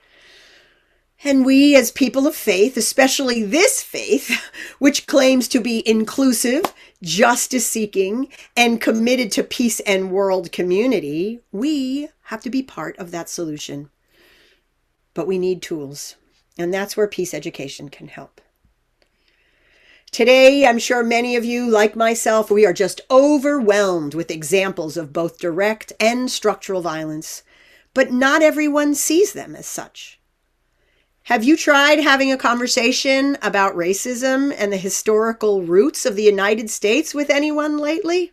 And 1.23 1.45
we, 1.45 1.75
as 1.75 1.91
people 1.91 2.27
of 2.27 2.35
faith, 2.35 2.77
especially 2.77 3.43
this 3.43 3.81
faith, 3.81 4.29
which 4.79 5.07
claims 5.07 5.47
to 5.49 5.61
be 5.61 5.87
inclusive, 5.87 6.63
justice 7.01 7.65
seeking, 7.65 8.27
and 8.57 8.81
committed 8.81 9.31
to 9.33 9.43
peace 9.43 9.79
and 9.81 10.11
world 10.11 10.51
community, 10.51 11.39
we 11.51 12.09
have 12.23 12.41
to 12.41 12.49
be 12.49 12.61
part 12.61 12.97
of 12.97 13.11
that 13.11 13.29
solution 13.29 13.89
but 15.15 15.25
we 15.25 15.39
need 15.39 15.63
tools. 15.63 16.17
And 16.59 16.71
that's 16.71 16.95
where 16.95 17.07
peace 17.07 17.33
education 17.33 17.89
can 17.89 18.07
help. 18.07 18.39
Today, 20.11 20.65
I'm 20.65 20.79
sure 20.79 21.03
many 21.03 21.35
of 21.35 21.43
you, 21.43 21.69
like 21.69 21.95
myself, 21.95 22.49
we 22.49 22.65
are 22.65 22.73
just 22.73 23.01
overwhelmed 23.11 24.13
with 24.13 24.31
examples 24.31 24.95
of 24.95 25.11
both 25.11 25.39
direct 25.39 25.91
and 25.99 26.31
structural 26.31 26.81
violence, 26.81 27.43
but 27.93 28.11
not 28.11 28.41
everyone 28.41 28.95
sees 28.95 29.33
them 29.33 29.55
as 29.55 29.65
such. 29.65 30.19
Have 31.23 31.43
you 31.43 31.57
tried 31.57 31.99
having 31.99 32.31
a 32.31 32.37
conversation 32.37 33.35
about 33.41 33.75
racism 33.75 34.53
and 34.55 34.71
the 34.71 34.77
historical 34.77 35.63
roots 35.63 36.05
of 36.05 36.15
the 36.15 36.23
United 36.23 36.69
States 36.69 37.15
with 37.15 37.31
anyone 37.31 37.79
lately? 37.79 38.31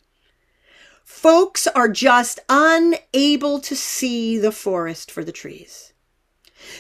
Folks 1.03 1.67
are 1.67 1.89
just 1.89 2.39
unable 2.49 3.61
to 3.61 3.75
see 3.75 4.39
the 4.39 4.53
forest 4.53 5.11
for 5.11 5.25
the 5.25 5.33
trees. 5.33 5.92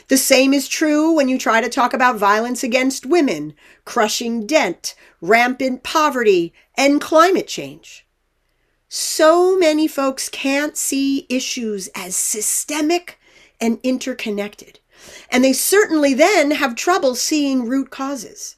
The 0.08 0.16
same 0.16 0.52
is 0.52 0.68
true 0.68 1.12
when 1.12 1.28
you 1.28 1.38
try 1.38 1.60
to 1.60 1.68
talk 1.68 1.94
about 1.94 2.16
violence 2.16 2.62
against 2.62 3.06
women, 3.06 3.54
crushing 3.84 4.46
debt, 4.46 4.94
rampant 5.20 5.82
poverty, 5.82 6.52
and 6.76 7.00
climate 7.00 7.48
change. 7.48 8.06
So 8.88 9.58
many 9.58 9.88
folks 9.88 10.28
can't 10.28 10.76
see 10.76 11.26
issues 11.30 11.88
as 11.94 12.14
systemic 12.14 13.18
and 13.60 13.78
interconnected. 13.82 14.80
And 15.30 15.42
they 15.42 15.52
certainly 15.52 16.14
then 16.14 16.52
have 16.52 16.74
trouble 16.74 17.14
seeing 17.14 17.66
root 17.66 17.90
causes. 17.90 18.56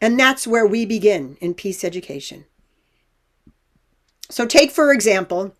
And 0.00 0.18
that's 0.18 0.46
where 0.46 0.66
we 0.66 0.86
begin 0.86 1.36
in 1.40 1.54
peace 1.54 1.84
education. 1.84 2.46
So, 4.30 4.46
take 4.46 4.70
for 4.70 4.92
example, 4.92 5.54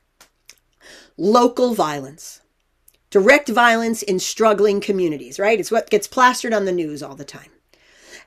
local 1.16 1.75
violence 1.75 2.39
direct 3.11 3.49
violence 3.49 4.02
in 4.02 4.19
struggling 4.19 4.81
communities, 4.81 5.38
right? 5.38 5.59
It's 5.59 5.71
what 5.71 5.90
gets 5.90 6.07
plastered 6.07 6.55
on 6.55 6.64
the 6.64 6.73
news 6.73 7.02
all 7.02 7.17
the 7.17 7.25
time. 7.25 7.50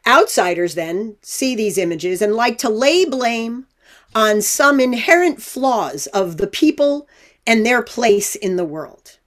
Outsiders 0.05 0.75
then 0.75 1.15
see 1.21 1.55
these 1.55 1.77
images 1.77 2.21
and 2.21 2.35
like 2.35 2.57
to 2.59 2.69
lay 2.69 3.05
blame 3.05 3.65
on 4.13 4.41
some 4.41 4.79
inherent 4.79 5.41
flaws 5.41 6.07
of 6.07 6.37
the 6.37 6.47
people 6.47 7.07
and 7.47 7.65
their 7.65 7.81
place 7.81 8.35
in 8.35 8.57
the 8.57 8.65
world. 8.65 9.17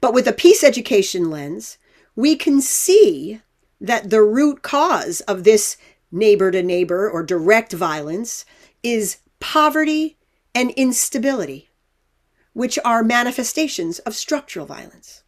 But 0.00 0.12
with 0.12 0.28
a 0.28 0.32
peace 0.32 0.62
education 0.62 1.30
lens, 1.30 1.78
we 2.14 2.36
can 2.36 2.60
see 2.60 3.40
that 3.80 4.10
the 4.10 4.22
root 4.22 4.62
cause 4.62 5.20
of 5.22 5.44
this 5.44 5.76
neighbor 6.12 6.50
to 6.50 6.62
neighbor 6.62 7.10
or 7.10 7.22
direct 7.22 7.72
violence 7.72 8.44
is 8.82 9.18
poverty 9.40 10.16
and 10.54 10.70
instability 10.72 11.68
which 12.56 12.78
are 12.86 13.04
manifestations 13.04 13.98
of 13.98 14.14
structural 14.14 14.64
violence. 14.64 15.22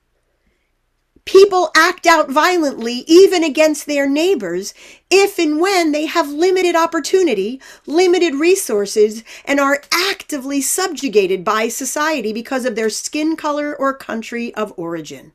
People 1.26 1.70
act 1.76 2.06
out 2.06 2.30
violently 2.30 3.04
even 3.06 3.44
against 3.44 3.84
their 3.84 4.08
neighbors 4.08 4.72
if 5.10 5.38
and 5.38 5.60
when 5.60 5.92
they 5.92 6.06
have 6.06 6.30
limited 6.30 6.74
opportunity, 6.74 7.60
limited 7.84 8.34
resources, 8.34 9.24
and 9.44 9.60
are 9.60 9.82
actively 9.92 10.62
subjugated 10.62 11.44
by 11.44 11.68
society 11.68 12.32
because 12.32 12.64
of 12.64 12.76
their 12.76 12.88
skin 12.88 13.36
color 13.36 13.76
or 13.76 13.92
country 13.92 14.54
of 14.54 14.72
origin. 14.78 15.32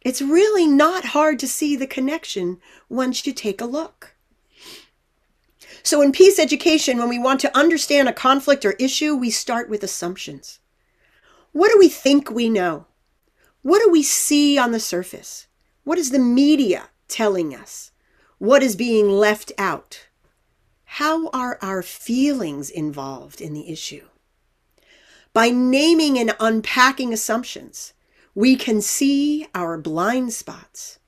It's 0.00 0.22
really 0.22 0.66
not 0.66 1.04
hard 1.04 1.38
to 1.40 1.46
see 1.46 1.76
the 1.76 1.86
connection 1.86 2.58
once 2.88 3.26
you 3.26 3.34
take 3.34 3.60
a 3.60 3.66
look. 3.66 4.14
So, 5.82 6.02
in 6.02 6.12
peace 6.12 6.38
education, 6.38 6.98
when 6.98 7.08
we 7.08 7.18
want 7.18 7.40
to 7.40 7.56
understand 7.56 8.08
a 8.08 8.12
conflict 8.12 8.64
or 8.64 8.72
issue, 8.72 9.14
we 9.14 9.30
start 9.30 9.68
with 9.68 9.82
assumptions. 9.82 10.58
What 11.52 11.70
do 11.70 11.78
we 11.78 11.88
think 11.88 12.30
we 12.30 12.48
know? 12.48 12.86
What 13.62 13.82
do 13.82 13.90
we 13.90 14.02
see 14.02 14.58
on 14.58 14.72
the 14.72 14.80
surface? 14.80 15.46
What 15.84 15.98
is 15.98 16.10
the 16.10 16.18
media 16.18 16.90
telling 17.08 17.54
us? 17.54 17.90
What 18.38 18.62
is 18.62 18.76
being 18.76 19.10
left 19.10 19.52
out? 19.58 20.06
How 20.84 21.28
are 21.30 21.58
our 21.60 21.82
feelings 21.82 22.70
involved 22.70 23.40
in 23.40 23.52
the 23.52 23.70
issue? 23.70 24.06
By 25.32 25.50
naming 25.50 26.18
and 26.18 26.34
unpacking 26.40 27.12
assumptions, 27.12 27.92
we 28.34 28.56
can 28.56 28.80
see 28.80 29.48
our 29.54 29.76
blind 29.76 30.32
spots. 30.32 30.98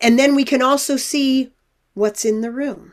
And 0.00 0.18
then 0.18 0.34
we 0.34 0.44
can 0.44 0.62
also 0.62 0.96
see 0.96 1.52
what's 1.94 2.24
in 2.24 2.40
the 2.40 2.50
room. 2.50 2.92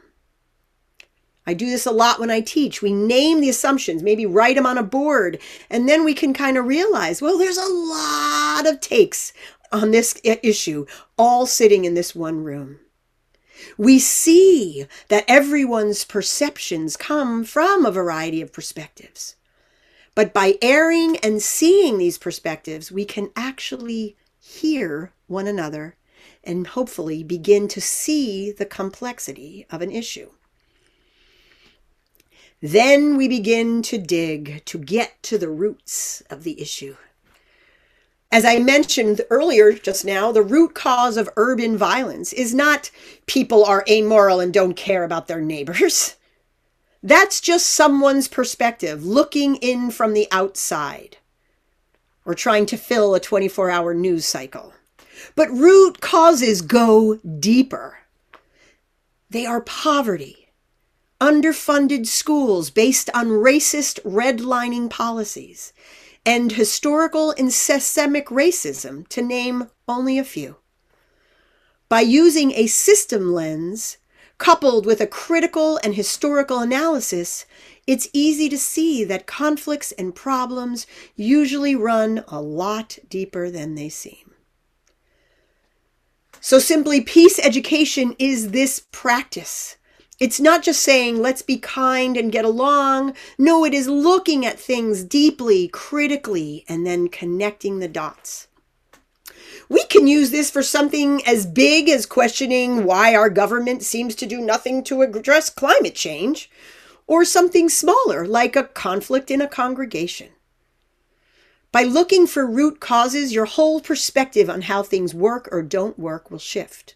I 1.47 1.53
do 1.53 1.69
this 1.69 1.85
a 1.85 1.91
lot 1.91 2.19
when 2.19 2.31
I 2.31 2.41
teach. 2.41 2.81
We 2.81 2.91
name 2.91 3.39
the 3.39 3.49
assumptions, 3.49 4.01
maybe 4.01 4.25
write 4.25 4.55
them 4.55 4.65
on 4.65 4.77
a 4.77 4.83
board, 4.83 5.39
and 5.69 5.87
then 5.87 6.03
we 6.03 6.13
can 6.13 6.33
kind 6.33 6.57
of 6.57 6.65
realize, 6.65 7.21
well, 7.21 7.37
there's 7.37 7.57
a 7.57 7.67
lot 7.67 8.65
of 8.65 8.79
takes 8.79 9.31
on 9.71 9.91
this 9.91 10.19
issue, 10.23 10.85
all 11.17 11.45
sitting 11.45 11.85
in 11.85 11.93
this 11.93 12.15
one 12.15 12.43
room. 12.43 12.79
We 13.77 13.99
see 13.99 14.85
that 15.09 15.25
everyone's 15.27 16.03
perceptions 16.03 16.97
come 16.97 17.43
from 17.43 17.85
a 17.85 17.91
variety 17.91 18.41
of 18.41 18.53
perspectives. 18.53 19.35
But 20.13 20.33
by 20.33 20.57
airing 20.61 21.17
and 21.17 21.41
seeing 21.41 21.97
these 21.97 22.17
perspectives, 22.17 22.91
we 22.91 23.05
can 23.05 23.31
actually 23.35 24.15
hear 24.39 25.11
one 25.27 25.47
another 25.47 25.97
and 26.43 26.67
hopefully 26.67 27.23
begin 27.23 27.67
to 27.67 27.81
see 27.81 28.51
the 28.51 28.65
complexity 28.65 29.65
of 29.69 29.81
an 29.81 29.91
issue. 29.91 30.29
Then 32.65 33.15
we 33.15 33.27
begin 33.27 33.83
to 33.83 33.99
dig 33.99 34.65
to 34.65 34.79
get 34.79 35.21
to 35.21 35.37
the 35.37 35.51
roots 35.51 36.23
of 36.31 36.41
the 36.43 36.59
issue. 36.59 36.95
As 38.31 38.43
I 38.43 38.57
mentioned 38.57 39.21
earlier 39.29 39.71
just 39.71 40.03
now, 40.03 40.31
the 40.31 40.41
root 40.41 40.73
cause 40.73 41.15
of 41.15 41.29
urban 41.37 41.77
violence 41.77 42.33
is 42.33 42.55
not 42.55 42.89
people 43.27 43.63
are 43.63 43.85
amoral 43.87 44.39
and 44.39 44.51
don't 44.51 44.73
care 44.73 45.03
about 45.03 45.27
their 45.27 45.41
neighbors. 45.41 46.15
That's 47.03 47.39
just 47.39 47.67
someone's 47.67 48.27
perspective 48.27 49.05
looking 49.05 49.57
in 49.57 49.91
from 49.91 50.15
the 50.15 50.27
outside 50.31 51.17
or 52.25 52.33
trying 52.33 52.65
to 52.65 52.77
fill 52.77 53.13
a 53.13 53.19
24 53.19 53.69
hour 53.69 53.93
news 53.93 54.25
cycle. 54.25 54.73
But 55.35 55.51
root 55.51 56.01
causes 56.01 56.63
go 56.63 57.17
deeper. 57.17 57.99
They 59.29 59.45
are 59.45 59.61
poverty, 59.61 60.44
underfunded 61.21 62.05
schools 62.07 62.69
based 62.69 63.09
on 63.13 63.27
racist 63.27 64.01
redlining 64.03 64.89
policies, 64.89 65.73
and 66.25 66.53
historical 66.53 67.31
and 67.31 67.53
systemic 67.53 68.27
racism, 68.27 69.07
to 69.07 69.21
name 69.21 69.69
only 69.87 70.17
a 70.17 70.23
few. 70.23 70.57
By 71.87 72.01
using 72.01 72.51
a 72.51 72.67
system 72.67 73.33
lens 73.33 73.97
coupled 74.37 74.85
with 74.85 74.99
a 74.99 75.07
critical 75.07 75.79
and 75.83 75.95
historical 75.95 76.59
analysis, 76.59 77.45
it's 77.87 78.09
easy 78.11 78.49
to 78.49 78.57
see 78.57 79.03
that 79.03 79.27
conflicts 79.27 79.91
and 79.93 80.13
problems 80.13 80.87
usually 81.15 81.75
run 81.75 82.23
a 82.27 82.41
lot 82.41 82.97
deeper 83.09 83.49
than 83.49 83.75
they 83.75 83.89
seem. 83.89 84.31
So, 86.41 86.59
simply, 86.59 87.01
peace 87.01 87.39
education 87.39 88.15
is 88.19 88.51
this 88.51 88.85
practice 88.91 89.77
it's 90.19 90.39
not 90.39 90.63
just 90.63 90.81
saying, 90.81 91.21
let's 91.21 91.41
be 91.41 91.57
kind 91.57 92.15
and 92.15 92.31
get 92.31 92.45
along. 92.45 93.15
No, 93.37 93.65
it 93.65 93.73
is 93.73 93.87
looking 93.87 94.45
at 94.45 94.59
things 94.59 95.03
deeply, 95.03 95.67
critically, 95.67 96.63
and 96.69 96.85
then 96.85 97.09
connecting 97.09 97.79
the 97.79 97.87
dots. 97.87 98.47
We 99.67 99.83
can 99.85 100.07
use 100.07 100.31
this 100.31 100.51
for 100.51 100.61
something 100.61 101.25
as 101.25 101.45
big 101.45 101.89
as 101.89 102.05
questioning 102.05 102.85
why 102.85 103.15
our 103.15 103.29
government 103.29 103.83
seems 103.83 104.15
to 104.15 104.25
do 104.25 104.39
nothing 104.39 104.83
to 104.85 105.01
address 105.01 105.49
climate 105.49 105.95
change, 105.95 106.49
or 107.07 107.25
something 107.25 107.69
smaller 107.69 108.25
like 108.25 108.55
a 108.55 108.63
conflict 108.63 109.29
in 109.29 109.41
a 109.41 109.47
congregation. 109.47 110.29
By 111.71 111.83
looking 111.83 112.25
for 112.25 112.45
root 112.45 112.79
causes, 112.79 113.33
your 113.33 113.45
whole 113.45 113.81
perspective 113.81 114.49
on 114.49 114.61
how 114.61 114.81
things 114.81 115.13
work 115.13 115.49
or 115.51 115.61
don't 115.61 115.99
work 115.99 116.31
will 116.31 116.39
shift. 116.39 116.95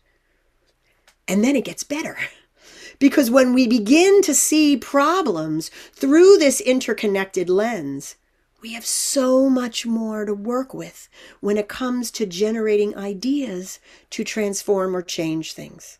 And 1.27 1.43
then 1.43 1.55
it 1.55 1.65
gets 1.65 1.83
better. 1.83 2.17
Because 2.99 3.31
when 3.31 3.53
we 3.53 3.65
begin 3.65 4.21
to 4.23 4.33
see 4.35 4.75
problems 4.75 5.71
through 5.93 6.37
this 6.37 6.59
interconnected 6.59 7.49
lens, 7.49 8.15
we 8.61 8.73
have 8.73 8.85
so 8.85 9.49
much 9.49 9.85
more 9.85 10.25
to 10.25 10.33
work 10.33 10.73
with 10.73 11.07
when 11.39 11.57
it 11.57 11.69
comes 11.69 12.11
to 12.11 12.25
generating 12.25 12.95
ideas 12.97 13.79
to 14.09 14.25
transform 14.25 14.95
or 14.95 15.01
change 15.01 15.53
things. 15.53 15.97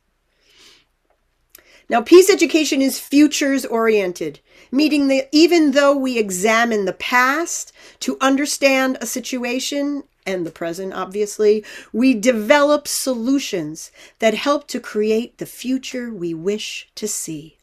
Now, 1.88 2.02
peace 2.02 2.30
education 2.30 2.82
is 2.82 3.00
futures 3.00 3.66
oriented, 3.66 4.42
meaning 4.72 5.08
that 5.08 5.28
even 5.32 5.72
though 5.72 5.96
we 5.96 6.20
examine 6.20 6.86
the 6.86 6.94
past 6.94 7.72
to 8.02 8.18
understand 8.22 8.98
a 9.02 9.08
situation 9.08 10.04
and 10.26 10.46
the 10.46 10.52
present, 10.52 10.94
obviously, 10.94 11.64
we 11.92 12.14
develop 12.14 12.88
solutions 12.88 13.92
that 14.20 14.34
help 14.34 14.68
to 14.68 14.80
create 14.80 15.38
the 15.38 15.46
future 15.46 16.14
we 16.14 16.34
wish 16.34 16.90
to 16.96 17.08
see. 17.08 17.58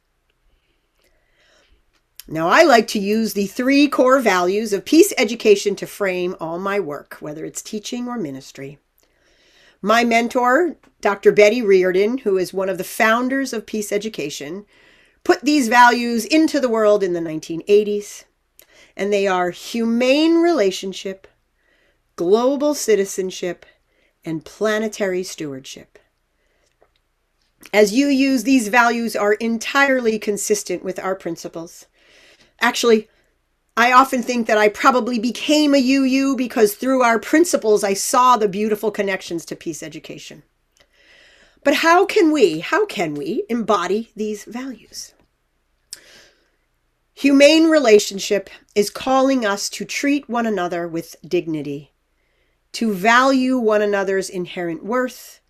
Now, 2.28 2.48
I 2.48 2.64
like 2.64 2.88
to 2.88 2.98
use 2.98 3.34
the 3.34 3.46
three 3.46 3.86
core 3.86 4.18
values 4.18 4.72
of 4.72 4.84
peace 4.84 5.14
education 5.16 5.76
to 5.76 5.86
frame 5.86 6.34
all 6.40 6.58
my 6.58 6.80
work, 6.80 7.18
whether 7.20 7.44
it's 7.44 7.62
teaching 7.62 8.08
or 8.08 8.18
ministry. 8.18 8.78
My 9.80 10.02
mentor, 10.02 10.76
Dr. 11.00 11.30
Betty 11.30 11.62
Reardon, 11.62 12.18
who 12.18 12.36
is 12.36 12.52
one 12.52 12.68
of 12.68 12.78
the 12.78 12.84
founders 12.84 13.52
of 13.52 13.66
peace 13.66 13.92
education, 13.92 14.66
put 15.22 15.42
these 15.42 15.68
values 15.68 16.24
into 16.24 16.58
the 16.58 16.68
world 16.68 17.04
in 17.04 17.12
the 17.12 17.20
1980s, 17.20 18.24
and 18.96 19.12
they 19.12 19.28
are 19.28 19.50
humane 19.50 20.36
relationship, 20.36 21.28
global 22.16 22.74
citizenship, 22.74 23.66
and 24.24 24.44
planetary 24.44 25.22
stewardship. 25.22 25.98
As 27.72 27.92
you 27.92 28.08
use 28.08 28.42
these 28.42 28.68
values 28.68 29.14
are 29.14 29.34
entirely 29.34 30.18
consistent 30.18 30.82
with 30.82 30.98
our 30.98 31.14
principles. 31.14 31.86
Actually, 32.60 33.08
I 33.76 33.92
often 33.92 34.22
think 34.22 34.46
that 34.46 34.58
I 34.58 34.68
probably 34.68 35.18
became 35.18 35.74
a 35.74 35.78
UU 35.78 36.36
because 36.36 36.74
through 36.74 37.02
our 37.02 37.18
principles 37.18 37.84
I 37.84 37.92
saw 37.92 38.36
the 38.36 38.48
beautiful 38.48 38.90
connections 38.90 39.44
to 39.46 39.56
peace 39.56 39.82
education. 39.82 40.42
But 41.62 41.74
how 41.74 42.06
can 42.06 42.32
we, 42.32 42.60
how 42.60 42.86
can 42.86 43.14
we 43.14 43.44
embody 43.48 44.10
these 44.16 44.44
values? 44.44 45.12
Humane 47.14 47.64
relationship 47.66 48.48
is 48.74 48.90
calling 48.90 49.44
us 49.44 49.68
to 49.70 49.84
treat 49.84 50.28
one 50.28 50.46
another 50.46 50.86
with 50.86 51.16
dignity 51.26 51.92
to 52.76 52.92
value 52.92 53.56
one 53.56 53.80
another's 53.80 54.28
inherent 54.28 54.84
worth, 54.84 55.40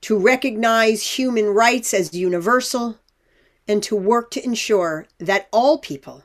to 0.00 0.18
recognize 0.18 1.16
human 1.16 1.46
rights 1.46 1.94
as 1.94 2.12
universal, 2.12 2.98
and 3.68 3.80
to 3.80 3.94
work 3.94 4.32
to 4.32 4.44
ensure 4.44 5.06
that 5.18 5.46
all 5.52 5.78
people, 5.78 6.24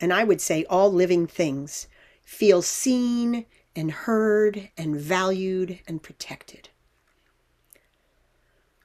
and 0.00 0.12
I 0.12 0.22
would 0.22 0.40
say 0.40 0.64
all 0.70 0.92
living 0.92 1.26
things, 1.26 1.88
feel 2.22 2.62
seen 2.62 3.46
and 3.74 3.90
heard 3.90 4.70
and 4.78 4.94
valued 4.94 5.80
and 5.88 6.00
protected. 6.00 6.68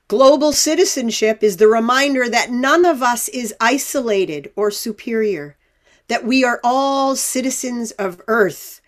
Global 0.08 0.54
citizenship 0.54 1.44
is 1.44 1.58
the 1.58 1.68
reminder 1.68 2.28
that 2.28 2.50
none 2.50 2.84
of 2.84 3.04
us 3.04 3.30
is 3.30 3.54
isolated 3.62 4.52
or 4.56 4.72
superior, 4.72 5.56
that 6.08 6.26
we 6.26 6.44
are 6.44 6.60
all 6.64 7.16
citizens 7.16 7.92
of 7.92 8.20
Earth 8.28 8.82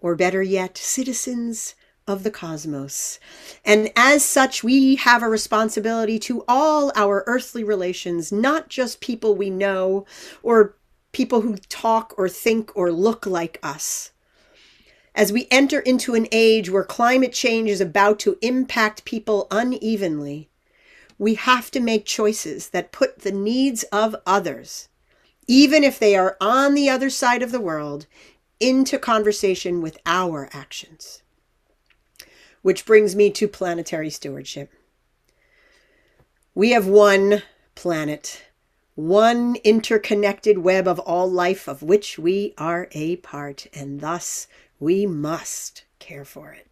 or 0.00 0.16
better 0.16 0.42
yet, 0.42 0.78
citizens 0.78 1.74
of 2.06 2.22
the 2.24 2.30
cosmos. 2.30 3.20
And 3.64 3.92
as 3.94 4.24
such, 4.24 4.64
we 4.64 4.96
have 4.96 5.22
a 5.22 5.28
responsibility 5.28 6.18
to 6.20 6.44
all 6.48 6.90
our 6.96 7.22
earthly 7.26 7.62
relations, 7.62 8.32
not 8.32 8.68
just 8.68 9.00
people 9.00 9.34
we 9.34 9.50
know 9.50 10.06
or 10.42 10.74
people 11.12 11.42
who 11.42 11.56
talk 11.68 12.14
or 12.16 12.28
think 12.28 12.72
or 12.74 12.90
look 12.90 13.26
like 13.26 13.58
us. 13.62 14.12
As 15.14 15.32
we 15.32 15.48
enter 15.50 15.80
into 15.80 16.14
an 16.14 16.28
age 16.32 16.70
where 16.70 16.84
climate 16.84 17.32
change 17.32 17.68
is 17.68 17.80
about 17.80 18.18
to 18.20 18.38
impact 18.40 19.04
people 19.04 19.46
unevenly, 19.50 20.48
we 21.18 21.34
have 21.34 21.70
to 21.72 21.80
make 21.80 22.04
choices 22.04 22.68
that 22.70 22.92
put 22.92 23.20
the 23.20 23.32
needs 23.32 23.82
of 23.84 24.14
others, 24.24 24.88
even 25.48 25.82
if 25.82 25.98
they 25.98 26.14
are 26.14 26.36
on 26.40 26.74
the 26.74 26.88
other 26.88 27.10
side 27.10 27.42
of 27.42 27.50
the 27.50 27.60
world, 27.60 28.06
into 28.60 28.98
conversation 28.98 29.80
with 29.82 29.98
our 30.06 30.48
actions. 30.52 31.22
which 32.62 32.84
brings 32.84 33.14
me 33.16 33.30
to 33.30 33.48
planetary 33.48 34.10
stewardship. 34.10 34.72
We 36.54 36.70
have 36.70 36.86
one 36.86 37.42
planet, 37.74 38.42
one 38.94 39.56
interconnected 39.64 40.58
web 40.58 40.88
of 40.88 40.98
all 41.00 41.30
life 41.30 41.68
of 41.68 41.82
which 41.82 42.18
we 42.18 42.54
are 42.58 42.88
a 42.92 43.16
part, 43.16 43.66
and 43.72 44.00
thus 44.00 44.48
we 44.80 45.06
must 45.06 45.84
care 46.00 46.24
for 46.24 46.52
it. 46.52 46.66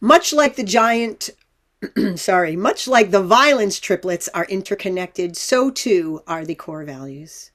Much 0.00 0.32
like 0.32 0.56
the 0.56 0.64
giant, 0.64 1.30
sorry, 2.16 2.56
much 2.56 2.88
like 2.88 3.10
the 3.10 3.22
violence 3.22 3.78
triplets 3.80 4.28
are 4.34 4.46
interconnected, 4.46 5.36
so 5.36 5.70
too 5.70 6.22
are 6.26 6.44
the 6.44 6.54
core 6.54 6.84
values. 6.84 7.52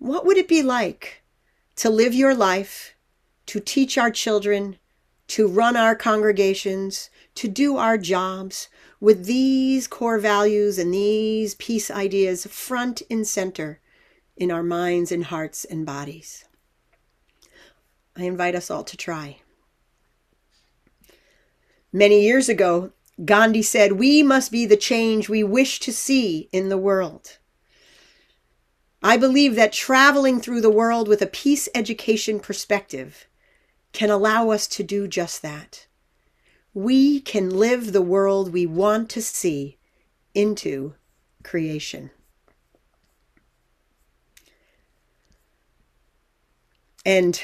What 0.00 0.24
would 0.24 0.38
it 0.38 0.48
be 0.48 0.62
like 0.62 1.22
to 1.76 1.90
live 1.90 2.14
your 2.14 2.34
life, 2.34 2.94
to 3.44 3.60
teach 3.60 3.98
our 3.98 4.10
children, 4.10 4.78
to 5.28 5.46
run 5.46 5.76
our 5.76 5.94
congregations, 5.94 7.10
to 7.34 7.48
do 7.48 7.76
our 7.76 7.98
jobs 7.98 8.70
with 8.98 9.26
these 9.26 9.86
core 9.86 10.18
values 10.18 10.78
and 10.78 10.94
these 10.94 11.54
peace 11.56 11.90
ideas 11.90 12.46
front 12.46 13.02
and 13.10 13.28
center 13.28 13.78
in 14.38 14.50
our 14.50 14.62
minds 14.62 15.12
and 15.12 15.24
hearts 15.26 15.66
and 15.66 15.84
bodies. 15.84 16.46
I 18.16 18.24
invite 18.24 18.54
us 18.54 18.70
all 18.70 18.84
to 18.84 18.96
try. 18.96 19.40
Many 21.92 22.22
years 22.22 22.48
ago, 22.48 22.92
Gandhi 23.22 23.62
said, 23.62 23.92
We 23.92 24.22
must 24.22 24.50
be 24.50 24.64
the 24.64 24.78
change 24.78 25.28
we 25.28 25.44
wish 25.44 25.78
to 25.80 25.92
see 25.92 26.48
in 26.52 26.70
the 26.70 26.78
world. 26.78 27.36
I 29.02 29.16
believe 29.16 29.54
that 29.56 29.72
traveling 29.72 30.40
through 30.40 30.60
the 30.60 30.70
world 30.70 31.08
with 31.08 31.22
a 31.22 31.26
peace 31.26 31.68
education 31.74 32.38
perspective 32.38 33.26
can 33.92 34.10
allow 34.10 34.50
us 34.50 34.66
to 34.68 34.82
do 34.82 35.08
just 35.08 35.42
that 35.42 35.86
we 36.72 37.20
can 37.20 37.50
live 37.50 37.92
the 37.92 38.02
world 38.02 38.52
we 38.52 38.66
want 38.66 39.10
to 39.10 39.22
see 39.22 39.76
into 40.34 40.94
creation. 41.42 42.10
And 47.04 47.42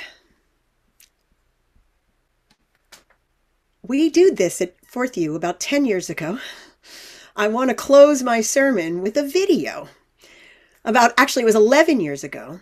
we 3.83 4.11
did 4.11 4.37
this 4.37 4.61
at 4.61 4.77
Fourth 4.87 5.17
U 5.17 5.35
about 5.35 5.59
10 5.59 5.87
years 5.87 6.09
ago. 6.09 6.39
I 7.35 7.49
want 7.49 7.71
to 7.71 7.75
close 7.75 8.23
my 8.23 8.41
sermon 8.41 9.03
with 9.03 9.17
a 9.17 9.27
video 9.27 9.89
about 10.87 11.13
actually, 11.19 11.43
it 11.43 11.47
was 11.47 11.55
11 11.55 12.01
years 12.01 12.25
ago. 12.25 12.61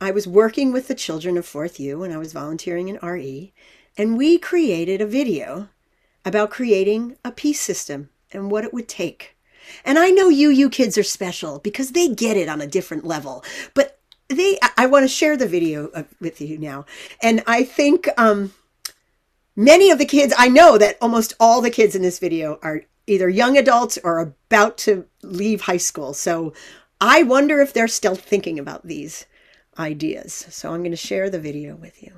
I 0.00 0.10
was 0.10 0.26
working 0.26 0.72
with 0.72 0.88
the 0.88 0.94
children 0.94 1.36
of 1.36 1.46
Fourth 1.46 1.78
U 1.78 2.02
and 2.02 2.12
I 2.12 2.16
was 2.16 2.32
volunteering 2.32 2.88
in 2.88 2.98
RE, 3.02 3.52
and 3.98 4.16
we 4.16 4.38
created 4.38 5.00
a 5.00 5.06
video 5.06 5.68
about 6.24 6.50
creating 6.50 7.16
a 7.24 7.30
peace 7.30 7.60
system 7.60 8.08
and 8.32 8.50
what 8.50 8.64
it 8.64 8.72
would 8.72 8.88
take. 8.88 9.36
And 9.84 9.98
I 9.98 10.08
know 10.10 10.28
you, 10.28 10.48
you 10.48 10.70
kids 10.70 10.96
are 10.96 11.02
special 11.02 11.58
because 11.58 11.92
they 11.92 12.08
get 12.08 12.36
it 12.36 12.48
on 12.48 12.62
a 12.62 12.66
different 12.66 13.04
level. 13.04 13.44
But 13.74 14.00
they, 14.28 14.58
I 14.76 14.86
want 14.86 15.04
to 15.04 15.08
share 15.08 15.36
the 15.36 15.46
video 15.46 15.88
uh, 15.88 16.04
with 16.20 16.40
you 16.40 16.56
now. 16.56 16.86
And 17.22 17.42
I 17.46 17.62
think 17.62 18.08
um, 18.16 18.54
many 19.54 19.90
of 19.90 19.98
the 19.98 20.06
kids, 20.06 20.32
I 20.36 20.48
know 20.48 20.78
that 20.78 20.96
almost 21.00 21.34
all 21.38 21.60
the 21.60 21.70
kids 21.70 21.94
in 21.94 22.02
this 22.02 22.18
video 22.18 22.58
are 22.62 22.82
either 23.06 23.28
young 23.28 23.58
adults 23.58 23.98
or 24.02 24.20
about 24.20 24.78
to 24.78 25.04
leave 25.22 25.62
high 25.62 25.76
school. 25.76 26.14
So 26.14 26.52
I 27.00 27.22
wonder 27.22 27.60
if 27.60 27.72
they're 27.72 27.88
still 27.88 28.14
thinking 28.14 28.58
about 28.58 28.86
these 28.86 29.26
ideas. 29.78 30.46
So 30.50 30.72
I'm 30.72 30.80
going 30.80 30.90
to 30.90 30.96
share 30.96 31.30
the 31.30 31.40
video 31.40 31.74
with 31.76 32.02
you. 32.02 32.12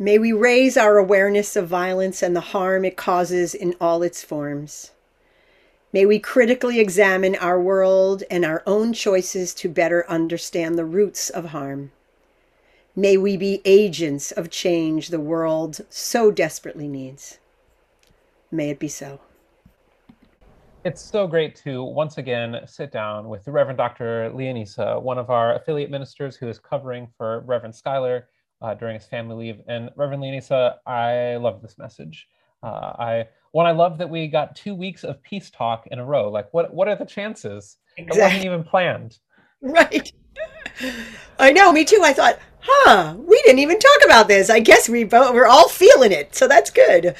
May 0.00 0.16
we 0.16 0.30
raise 0.30 0.76
our 0.76 0.96
awareness 0.96 1.56
of 1.56 1.66
violence 1.66 2.22
and 2.22 2.36
the 2.36 2.40
harm 2.40 2.84
it 2.84 2.96
causes 2.96 3.52
in 3.52 3.74
all 3.80 4.04
its 4.04 4.22
forms. 4.22 4.92
May 5.92 6.06
we 6.06 6.20
critically 6.20 6.78
examine 6.78 7.34
our 7.34 7.60
world 7.60 8.22
and 8.30 8.44
our 8.44 8.62
own 8.64 8.92
choices 8.92 9.52
to 9.54 9.68
better 9.68 10.08
understand 10.08 10.78
the 10.78 10.84
roots 10.84 11.30
of 11.30 11.46
harm. 11.46 11.90
May 12.94 13.16
we 13.16 13.36
be 13.36 13.60
agents 13.64 14.30
of 14.30 14.50
change 14.50 15.08
the 15.08 15.18
world 15.18 15.80
so 15.90 16.30
desperately 16.30 16.86
needs. 16.86 17.38
May 18.52 18.70
it 18.70 18.78
be 18.78 18.88
so. 18.88 19.18
It's 20.84 21.02
so 21.02 21.26
great 21.26 21.56
to 21.64 21.82
once 21.82 22.18
again 22.18 22.60
sit 22.66 22.92
down 22.92 23.28
with 23.28 23.44
the 23.44 23.50
Reverend 23.50 23.78
Dr. 23.78 24.30
Leonisa, 24.32 25.02
one 25.02 25.18
of 25.18 25.28
our 25.28 25.56
affiliate 25.56 25.90
ministers 25.90 26.36
who 26.36 26.48
is 26.48 26.60
covering 26.60 27.08
for 27.16 27.40
Reverend 27.40 27.74
Schuyler 27.74 28.28
uh, 28.60 28.74
during 28.74 28.94
his 28.94 29.06
family 29.06 29.46
leave. 29.46 29.60
And 29.68 29.90
Reverend 29.96 30.22
Leonisa, 30.22 30.76
I 30.86 31.36
love 31.36 31.62
this 31.62 31.78
message. 31.78 32.26
Uh, 32.62 32.66
I 32.98 33.28
one, 33.52 33.66
I 33.66 33.70
love 33.70 33.98
that 33.98 34.10
we 34.10 34.26
got 34.28 34.56
two 34.56 34.74
weeks 34.74 35.04
of 35.04 35.22
peace 35.22 35.50
talk 35.50 35.86
in 35.90 35.98
a 35.98 36.04
row. 36.04 36.30
Like, 36.30 36.52
what 36.52 36.72
what 36.74 36.88
are 36.88 36.96
the 36.96 37.06
chances? 37.06 37.76
Exactly. 37.96 38.20
It 38.20 38.24
wasn't 38.24 38.44
even 38.44 38.64
planned. 38.64 39.18
Right. 39.60 40.12
I 41.38 41.52
know. 41.52 41.72
Me 41.72 41.84
too. 41.84 42.00
I 42.02 42.12
thought, 42.12 42.38
huh, 42.60 43.16
we 43.18 43.40
didn't 43.42 43.58
even 43.60 43.78
talk 43.78 44.04
about 44.04 44.28
this. 44.28 44.50
I 44.50 44.60
guess 44.60 44.88
we 44.88 45.04
both 45.04 45.34
we're 45.34 45.46
all 45.46 45.68
feeling 45.68 46.12
it, 46.12 46.34
so 46.34 46.46
that's 46.46 46.70
good. 46.70 47.16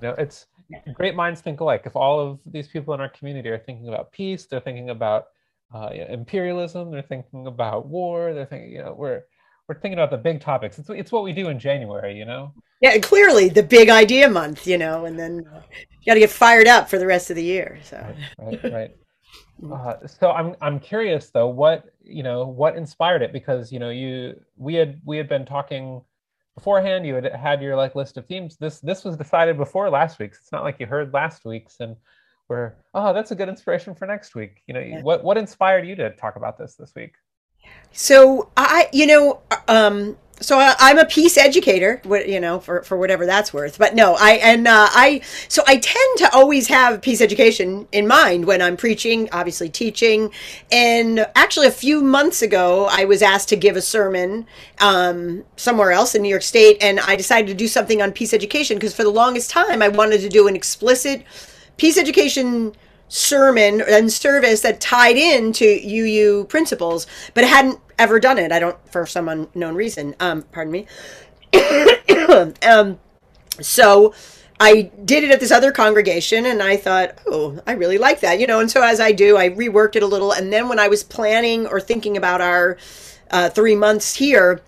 no, 0.00 0.14
it's 0.16 0.46
great 0.94 1.14
minds 1.14 1.40
think 1.40 1.60
alike. 1.60 1.82
If 1.84 1.96
all 1.96 2.20
of 2.20 2.38
these 2.46 2.68
people 2.68 2.94
in 2.94 3.00
our 3.00 3.08
community 3.08 3.48
are 3.50 3.58
thinking 3.58 3.88
about 3.88 4.12
peace, 4.12 4.46
they're 4.46 4.60
thinking 4.60 4.90
about 4.90 5.26
uh, 5.74 5.90
imperialism. 6.08 6.90
They're 6.90 7.02
thinking 7.02 7.46
about 7.46 7.86
war. 7.86 8.32
They're 8.32 8.46
thinking, 8.46 8.72
you 8.72 8.82
know, 8.82 8.94
we're 8.96 9.24
we're 9.68 9.74
thinking 9.80 9.98
about 9.98 10.10
the 10.10 10.18
big 10.18 10.40
topics. 10.40 10.78
It's 10.78 10.90
it's 10.90 11.12
what 11.12 11.24
we 11.24 11.32
do 11.32 11.48
in 11.48 11.58
January, 11.58 12.16
you 12.16 12.24
know. 12.24 12.52
Yeah, 12.80 12.98
clearly 12.98 13.48
the 13.48 13.62
big 13.62 13.88
idea 13.88 14.28
month, 14.28 14.66
you 14.66 14.76
know, 14.76 15.06
and 15.06 15.18
then 15.18 15.36
you 15.36 16.06
got 16.06 16.14
to 16.14 16.20
get 16.20 16.30
fired 16.30 16.66
up 16.66 16.88
for 16.90 16.98
the 16.98 17.06
rest 17.06 17.30
of 17.30 17.36
the 17.36 17.42
year. 17.42 17.78
So 17.82 17.96
right, 18.38 18.62
right. 18.64 18.72
right. 18.72 18.90
Uh, 19.72 20.06
so 20.06 20.30
I'm 20.32 20.54
I'm 20.60 20.78
curious 20.78 21.30
though, 21.30 21.48
what 21.48 21.84
you 22.02 22.22
know, 22.22 22.44
what 22.46 22.76
inspired 22.76 23.22
it? 23.22 23.32
Because 23.32 23.72
you 23.72 23.78
know, 23.78 23.90
you 23.90 24.38
we 24.56 24.74
had 24.74 25.00
we 25.04 25.16
had 25.16 25.28
been 25.28 25.46
talking 25.46 26.02
beforehand. 26.54 27.06
You 27.06 27.14
had 27.14 27.24
had 27.34 27.62
your 27.62 27.76
like 27.76 27.94
list 27.94 28.16
of 28.16 28.26
themes. 28.26 28.56
This 28.56 28.80
this 28.80 29.04
was 29.04 29.16
decided 29.16 29.56
before 29.56 29.88
last 29.88 30.18
week's. 30.18 30.40
It's 30.40 30.52
not 30.52 30.64
like 30.64 30.78
you 30.78 30.86
heard 30.86 31.14
last 31.14 31.44
week's 31.44 31.80
and 31.80 31.96
were 32.48 32.76
oh 32.92 33.14
that's 33.14 33.30
a 33.30 33.34
good 33.34 33.48
inspiration 33.48 33.94
for 33.94 34.06
next 34.06 34.34
week. 34.34 34.62
You 34.66 34.74
know, 34.74 34.80
yeah. 34.80 35.02
what 35.02 35.24
what 35.24 35.38
inspired 35.38 35.86
you 35.86 35.96
to 35.96 36.10
talk 36.16 36.36
about 36.36 36.58
this 36.58 36.74
this 36.74 36.92
week? 36.94 37.14
So 37.92 38.48
I, 38.56 38.88
you 38.92 39.06
know, 39.06 39.40
um, 39.68 40.16
so 40.40 40.58
I, 40.58 40.90
am 40.90 40.98
a 40.98 41.06
peace 41.06 41.38
educator, 41.38 42.02
you 42.26 42.40
know, 42.40 42.58
for, 42.58 42.82
for 42.82 42.98
whatever 42.98 43.24
that's 43.24 43.54
worth. 43.54 43.78
But 43.78 43.94
no, 43.94 44.16
I 44.18 44.32
and 44.32 44.66
uh, 44.66 44.88
I 44.90 45.20
so 45.48 45.62
I 45.66 45.76
tend 45.76 46.18
to 46.18 46.34
always 46.34 46.66
have 46.68 47.00
peace 47.00 47.20
education 47.20 47.86
in 47.92 48.06
mind 48.06 48.44
when 48.44 48.60
I'm 48.60 48.76
preaching, 48.76 49.28
obviously 49.32 49.68
teaching. 49.68 50.32
And 50.72 51.26
actually, 51.36 51.68
a 51.68 51.72
few 51.72 52.02
months 52.02 52.42
ago, 52.42 52.88
I 52.90 53.04
was 53.04 53.22
asked 53.22 53.48
to 53.50 53.56
give 53.56 53.76
a 53.76 53.80
sermon 53.80 54.46
um, 54.80 55.44
somewhere 55.56 55.92
else 55.92 56.14
in 56.14 56.22
New 56.22 56.28
York 56.28 56.42
State, 56.42 56.78
and 56.82 56.98
I 57.00 57.16
decided 57.16 57.46
to 57.46 57.54
do 57.54 57.68
something 57.68 58.02
on 58.02 58.12
peace 58.12 58.34
education 58.34 58.76
because 58.76 58.94
for 58.94 59.04
the 59.04 59.10
longest 59.10 59.50
time 59.50 59.82
I 59.82 59.88
wanted 59.88 60.20
to 60.22 60.28
do 60.28 60.48
an 60.48 60.56
explicit 60.56 61.24
peace 61.76 61.98
education 61.98 62.74
sermon 63.08 63.80
and 63.80 64.12
service 64.12 64.60
that 64.62 64.80
tied 64.80 65.16
into 65.16 65.64
UU 65.64 66.44
principles, 66.44 67.06
but 67.34 67.44
hadn't 67.44 67.78
ever 67.98 68.18
done 68.18 68.38
it. 68.38 68.52
I 68.52 68.58
don't, 68.58 68.76
for 68.90 69.06
some 69.06 69.28
unknown 69.28 69.74
reason. 69.74 70.14
Um, 70.20 70.42
pardon 70.42 70.72
me. 70.72 70.86
um, 72.62 72.98
so 73.60 74.14
I 74.58 74.90
did 75.04 75.24
it 75.24 75.30
at 75.30 75.40
this 75.40 75.50
other 75.50 75.72
congregation, 75.72 76.46
and 76.46 76.62
I 76.62 76.76
thought, 76.76 77.18
oh, 77.26 77.60
I 77.66 77.72
really 77.72 77.98
like 77.98 78.20
that, 78.20 78.40
you 78.40 78.46
know. 78.46 78.60
And 78.60 78.70
so 78.70 78.82
as 78.82 79.00
I 79.00 79.12
do, 79.12 79.36
I 79.36 79.50
reworked 79.50 79.96
it 79.96 80.02
a 80.02 80.06
little, 80.06 80.32
and 80.32 80.52
then 80.52 80.68
when 80.68 80.78
I 80.78 80.88
was 80.88 81.02
planning 81.02 81.66
or 81.66 81.80
thinking 81.80 82.16
about 82.16 82.40
our 82.40 82.76
uh, 83.30 83.50
three 83.50 83.74
months 83.74 84.14
here, 84.16 84.60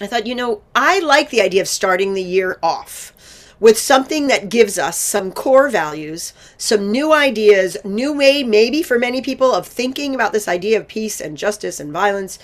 I 0.00 0.06
thought, 0.06 0.26
you 0.26 0.34
know, 0.34 0.62
I 0.74 1.00
like 1.00 1.30
the 1.30 1.40
idea 1.40 1.60
of 1.60 1.68
starting 1.68 2.14
the 2.14 2.22
year 2.22 2.58
off 2.62 3.12
with 3.60 3.78
something 3.78 4.28
that 4.28 4.48
gives 4.48 4.78
us 4.78 4.98
some 4.98 5.32
core 5.32 5.68
values, 5.68 6.32
some 6.56 6.92
new 6.92 7.12
ideas, 7.12 7.76
new 7.84 8.12
way, 8.12 8.42
maybe 8.42 8.82
for 8.82 8.98
many 8.98 9.20
people, 9.20 9.52
of 9.52 9.66
thinking 9.66 10.14
about 10.14 10.32
this 10.32 10.46
idea 10.46 10.78
of 10.78 10.86
peace 10.86 11.20
and 11.20 11.36
justice 11.36 11.80
and 11.80 11.92
violence. 11.92 12.38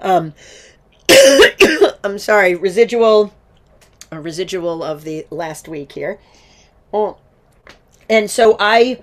Um, 0.00 0.34
I'm 2.04 2.18
sorry, 2.18 2.54
residual, 2.54 3.32
a 4.10 4.20
residual 4.20 4.82
of 4.82 5.04
the 5.04 5.26
last 5.30 5.68
week 5.68 5.92
here. 5.92 6.18
Oh, 6.92 7.18
and 8.08 8.30
so 8.30 8.56
I 8.58 9.00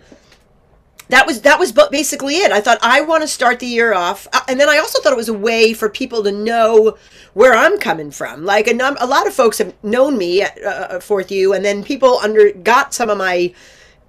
that 1.13 1.27
was 1.27 1.41
that 1.41 1.59
was 1.59 1.71
basically 1.71 2.35
it. 2.35 2.51
I 2.51 2.61
thought 2.61 2.79
I 2.81 3.01
want 3.01 3.21
to 3.21 3.27
start 3.27 3.59
the 3.59 3.67
year 3.67 3.93
off, 3.93 4.27
uh, 4.33 4.41
and 4.47 4.59
then 4.59 4.69
I 4.69 4.77
also 4.77 4.99
thought 5.01 5.13
it 5.13 5.17
was 5.17 5.29
a 5.29 5.33
way 5.33 5.73
for 5.73 5.89
people 5.89 6.23
to 6.23 6.31
know 6.31 6.97
where 7.33 7.53
I'm 7.53 7.77
coming 7.77 8.11
from. 8.11 8.45
Like 8.45 8.67
a, 8.67 8.73
num- 8.73 8.97
a 8.99 9.07
lot 9.07 9.27
of 9.27 9.33
folks 9.33 9.57
have 9.57 9.73
known 9.83 10.17
me 10.17 10.41
at 10.41 10.63
uh, 10.63 10.99
Fourth 10.99 11.31
U, 11.31 11.53
and 11.53 11.63
then 11.63 11.83
people 11.83 12.19
under 12.19 12.51
got 12.51 12.93
some 12.93 13.09
of 13.09 13.17
my 13.17 13.53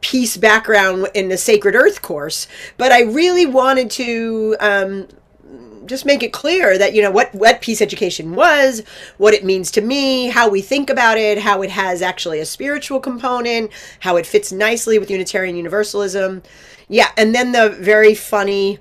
peace 0.01 0.37
background 0.37 1.09
in 1.15 1.29
the 1.29 1.39
Sacred 1.39 1.75
Earth 1.75 2.03
course. 2.03 2.47
But 2.77 2.93
I 2.93 3.03
really 3.03 3.47
wanted 3.47 3.91
to 3.93 4.57
um, 4.61 5.09
just 5.87 6.05
make 6.05 6.23
it 6.23 6.33
clear 6.33 6.79
that 6.79 6.95
you 6.95 7.03
know 7.03 7.11
what 7.11 7.35
what 7.35 7.61
peace 7.61 7.83
education 7.83 8.35
was, 8.35 8.83
what 9.19 9.35
it 9.35 9.45
means 9.45 9.71
to 9.73 9.81
me, 9.81 10.29
how 10.29 10.49
we 10.49 10.63
think 10.63 10.91
about 10.91 11.19
it, 11.19 11.39
how 11.39 11.63
it 11.63 11.71
has 11.71 12.03
actually 12.03 12.41
a 12.41 12.47
spiritual 12.47 13.01
component, 13.01 13.71
how 14.01 14.17
it 14.17 14.27
fits 14.27 14.53
nicely 14.53 14.99
with 14.99 15.11
Unitarian 15.11 15.57
Universalism. 15.57 16.43
Yeah, 16.89 17.11
and 17.17 17.35
then 17.35 17.53
the 17.53 17.71
very 17.71 18.15
funny 18.15 18.79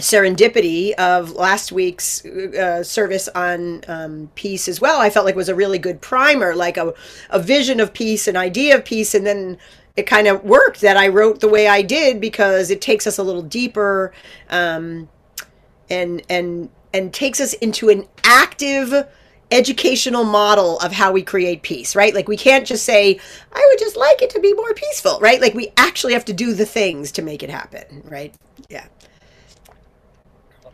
serendipity 0.00 0.92
of 0.94 1.32
last 1.32 1.72
week's 1.72 2.24
uh, 2.24 2.82
service 2.82 3.28
on 3.34 3.82
um, 3.86 4.30
peace 4.34 4.66
as 4.66 4.80
well 4.80 4.98
i 4.98 5.10
felt 5.10 5.26
like 5.26 5.36
was 5.36 5.50
a 5.50 5.54
really 5.54 5.78
good 5.78 6.00
primer 6.00 6.54
like 6.54 6.76
a, 6.78 6.94
a 7.28 7.38
vision 7.38 7.80
of 7.80 7.92
peace 7.92 8.26
an 8.26 8.36
idea 8.36 8.74
of 8.74 8.84
peace 8.84 9.14
and 9.14 9.26
then 9.26 9.58
it 9.96 10.06
kind 10.06 10.26
of 10.26 10.42
worked 10.42 10.80
that 10.80 10.96
i 10.96 11.06
wrote 11.06 11.40
the 11.40 11.48
way 11.48 11.68
i 11.68 11.82
did 11.82 12.20
because 12.20 12.70
it 12.70 12.80
takes 12.80 13.06
us 13.06 13.18
a 13.18 13.22
little 13.22 13.42
deeper 13.42 14.12
um, 14.48 15.06
and 15.90 16.22
and 16.28 16.70
and 16.92 17.12
takes 17.12 17.40
us 17.40 17.52
into 17.54 17.88
an 17.88 18.06
active 18.24 19.06
educational 19.50 20.24
model 20.24 20.78
of 20.78 20.92
how 20.92 21.12
we 21.12 21.22
create 21.22 21.62
peace, 21.62 21.96
right? 21.96 22.14
Like 22.14 22.28
we 22.28 22.36
can't 22.36 22.66
just 22.66 22.84
say, 22.84 23.18
I 23.52 23.66
would 23.70 23.78
just 23.78 23.96
like 23.96 24.22
it 24.22 24.30
to 24.30 24.40
be 24.40 24.52
more 24.54 24.74
peaceful, 24.74 25.18
right? 25.20 25.40
Like 25.40 25.54
we 25.54 25.72
actually 25.76 26.12
have 26.12 26.24
to 26.26 26.32
do 26.32 26.54
the 26.54 26.66
things 26.66 27.12
to 27.12 27.22
make 27.22 27.42
it 27.42 27.50
happen, 27.50 28.02
right? 28.04 28.34
Yeah. 28.68 28.86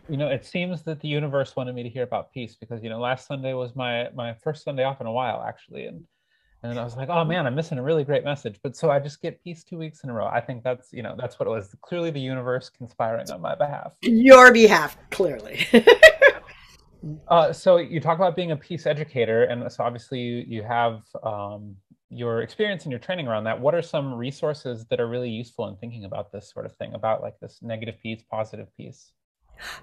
You 0.09 0.17
know, 0.17 0.29
it 0.29 0.45
seems 0.45 0.83
that 0.83 1.01
the 1.01 1.07
universe 1.07 1.55
wanted 1.55 1.75
me 1.75 1.83
to 1.83 1.89
hear 1.89 2.03
about 2.03 2.31
peace 2.31 2.55
because, 2.55 2.81
you 2.81 2.89
know, 2.89 2.99
last 2.99 3.27
Sunday 3.27 3.53
was 3.53 3.75
my 3.75 4.09
my 4.15 4.33
first 4.35 4.63
Sunday 4.63 4.83
off 4.83 5.01
in 5.01 5.07
a 5.07 5.11
while 5.11 5.43
actually 5.43 5.85
and 5.85 6.05
and 6.63 6.79
I 6.79 6.83
was 6.83 6.95
like, 6.97 7.09
oh 7.09 7.23
man, 7.23 7.45
I'm 7.45 7.55
missing 7.55 7.77
a 7.77 7.83
really 7.83 8.03
great 8.03 8.23
message. 8.23 8.59
But 8.63 8.75
so 8.75 8.89
I 8.89 8.99
just 8.99 9.21
get 9.21 9.41
peace 9.43 9.63
two 9.63 9.77
weeks 9.77 10.03
in 10.03 10.09
a 10.09 10.13
row. 10.13 10.27
I 10.27 10.41
think 10.41 10.63
that's, 10.63 10.91
you 10.91 11.03
know, 11.03 11.15
that's 11.17 11.39
what 11.39 11.47
it 11.47 11.51
was. 11.51 11.75
Clearly 11.81 12.09
the 12.09 12.19
universe 12.19 12.69
conspiring 12.69 13.29
on 13.29 13.41
my 13.41 13.55
behalf. 13.55 13.93
Your 14.01 14.51
behalf, 14.51 14.97
clearly. 15.11 15.67
Uh, 17.27 17.53
so 17.53 17.77
you 17.77 17.99
talk 17.99 18.17
about 18.17 18.35
being 18.35 18.51
a 18.51 18.55
peace 18.55 18.85
educator, 18.85 19.43
and 19.43 19.71
so 19.71 19.83
obviously 19.83 20.19
you, 20.19 20.45
you 20.47 20.63
have 20.63 21.01
um, 21.23 21.75
your 22.09 22.41
experience 22.41 22.83
and 22.83 22.91
your 22.91 22.99
training 22.99 23.27
around 23.27 23.43
that. 23.43 23.59
What 23.59 23.75
are 23.75 23.81
some 23.81 24.13
resources 24.13 24.85
that 24.85 24.99
are 24.99 25.07
really 25.07 25.29
useful 25.29 25.67
in 25.67 25.75
thinking 25.77 26.05
about 26.05 26.31
this 26.31 26.51
sort 26.51 26.65
of 26.65 26.75
thing, 26.77 26.93
about 26.93 27.21
like 27.21 27.39
this 27.39 27.59
negative 27.61 27.95
peace, 28.01 28.23
positive 28.29 28.67
peace? 28.77 29.11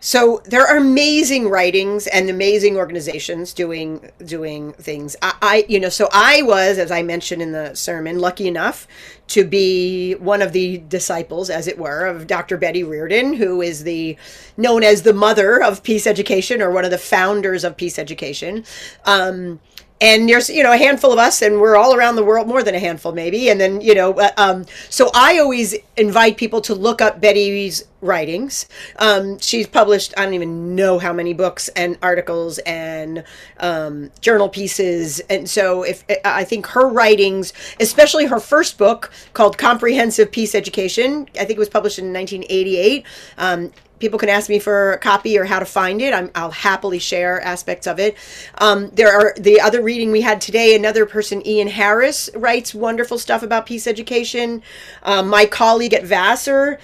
So 0.00 0.42
there 0.44 0.66
are 0.66 0.76
amazing 0.76 1.48
writings 1.48 2.06
and 2.06 2.28
amazing 2.30 2.76
organizations 2.76 3.52
doing 3.52 4.10
doing 4.24 4.72
things. 4.74 5.16
I, 5.22 5.34
I, 5.42 5.66
you 5.68 5.80
know, 5.80 5.88
so 5.88 6.08
I 6.12 6.42
was, 6.42 6.78
as 6.78 6.90
I 6.90 7.02
mentioned 7.02 7.42
in 7.42 7.52
the 7.52 7.74
sermon, 7.74 8.18
lucky 8.18 8.48
enough 8.48 8.86
to 9.28 9.44
be 9.44 10.14
one 10.14 10.42
of 10.42 10.52
the 10.52 10.78
disciples, 10.78 11.50
as 11.50 11.66
it 11.66 11.78
were, 11.78 12.06
of 12.06 12.26
Dr. 12.26 12.56
Betty 12.56 12.82
Reardon, 12.82 13.34
who 13.34 13.62
is 13.62 13.84
the 13.84 14.16
known 14.56 14.82
as 14.82 15.02
the 15.02 15.14
mother 15.14 15.62
of 15.62 15.82
peace 15.82 16.06
education 16.06 16.60
or 16.60 16.70
one 16.70 16.84
of 16.84 16.90
the 16.90 16.98
founders 16.98 17.64
of 17.64 17.76
peace 17.76 17.98
education. 17.98 18.64
Um, 19.04 19.60
and 20.00 20.28
there's 20.28 20.50
you 20.50 20.62
know 20.62 20.72
a 20.72 20.76
handful 20.76 21.12
of 21.12 21.18
us 21.18 21.40
and 21.40 21.60
we're 21.60 21.76
all 21.76 21.94
around 21.94 22.16
the 22.16 22.24
world 22.24 22.48
more 22.48 22.62
than 22.62 22.74
a 22.74 22.78
handful 22.78 23.12
maybe. 23.12 23.48
And 23.48 23.60
then 23.60 23.80
you 23.80 23.94
know 23.94 24.12
uh, 24.14 24.30
um, 24.36 24.66
so 24.90 25.10
i 25.14 25.38
always 25.38 25.74
invite 25.96 26.36
people 26.36 26.60
to 26.62 26.74
look 26.74 27.00
up 27.00 27.20
betty's 27.20 27.84
writings. 28.00 28.66
Um, 28.98 29.38
she's 29.38 29.66
published 29.66 30.12
i 30.16 30.24
don't 30.24 30.34
even 30.34 30.74
know 30.74 30.98
how 30.98 31.12
many 31.12 31.32
books 31.32 31.68
and 31.68 31.96
articles 32.02 32.58
and 32.58 33.24
um, 33.58 34.10
journal 34.20 34.48
pieces. 34.48 35.20
And 35.30 35.48
so 35.48 35.82
if 35.84 36.04
i 36.24 36.44
think 36.44 36.66
her 36.66 36.88
writings 36.88 37.52
especially 37.80 38.26
her 38.26 38.40
first 38.40 38.78
book 38.78 39.12
called 39.32 39.56
comprehensive 39.58 40.30
peace 40.30 40.54
education 40.54 41.28
i 41.34 41.44
think 41.44 41.52
it 41.52 41.58
was 41.58 41.68
published 41.68 41.98
in 41.98 42.12
1988 42.12 43.06
um, 43.38 43.72
people 44.04 44.18
can 44.18 44.28
ask 44.28 44.50
me 44.50 44.58
for 44.58 44.92
a 44.92 44.98
copy 44.98 45.38
or 45.38 45.46
how 45.46 45.58
to 45.58 45.64
find 45.64 46.02
it. 46.02 46.12
i 46.12 46.44
will 46.44 46.50
happily 46.50 46.98
share 46.98 47.40
aspects 47.40 47.86
of 47.86 47.98
it. 47.98 48.14
Um, 48.58 48.90
there 48.90 49.10
are 49.10 49.32
the 49.38 49.62
other 49.62 49.82
reading 49.82 50.12
we 50.12 50.20
had 50.20 50.42
today. 50.42 50.76
Another 50.76 51.06
person, 51.06 51.44
Ian 51.46 51.68
Harris, 51.68 52.28
writes 52.34 52.74
wonderful 52.74 53.16
stuff 53.16 53.42
about 53.42 53.64
peace 53.64 53.86
education. 53.86 54.62
Um, 55.04 55.28
my 55.28 55.46
colleague 55.46 55.94
at 55.94 56.04
Vassar, 56.04 56.78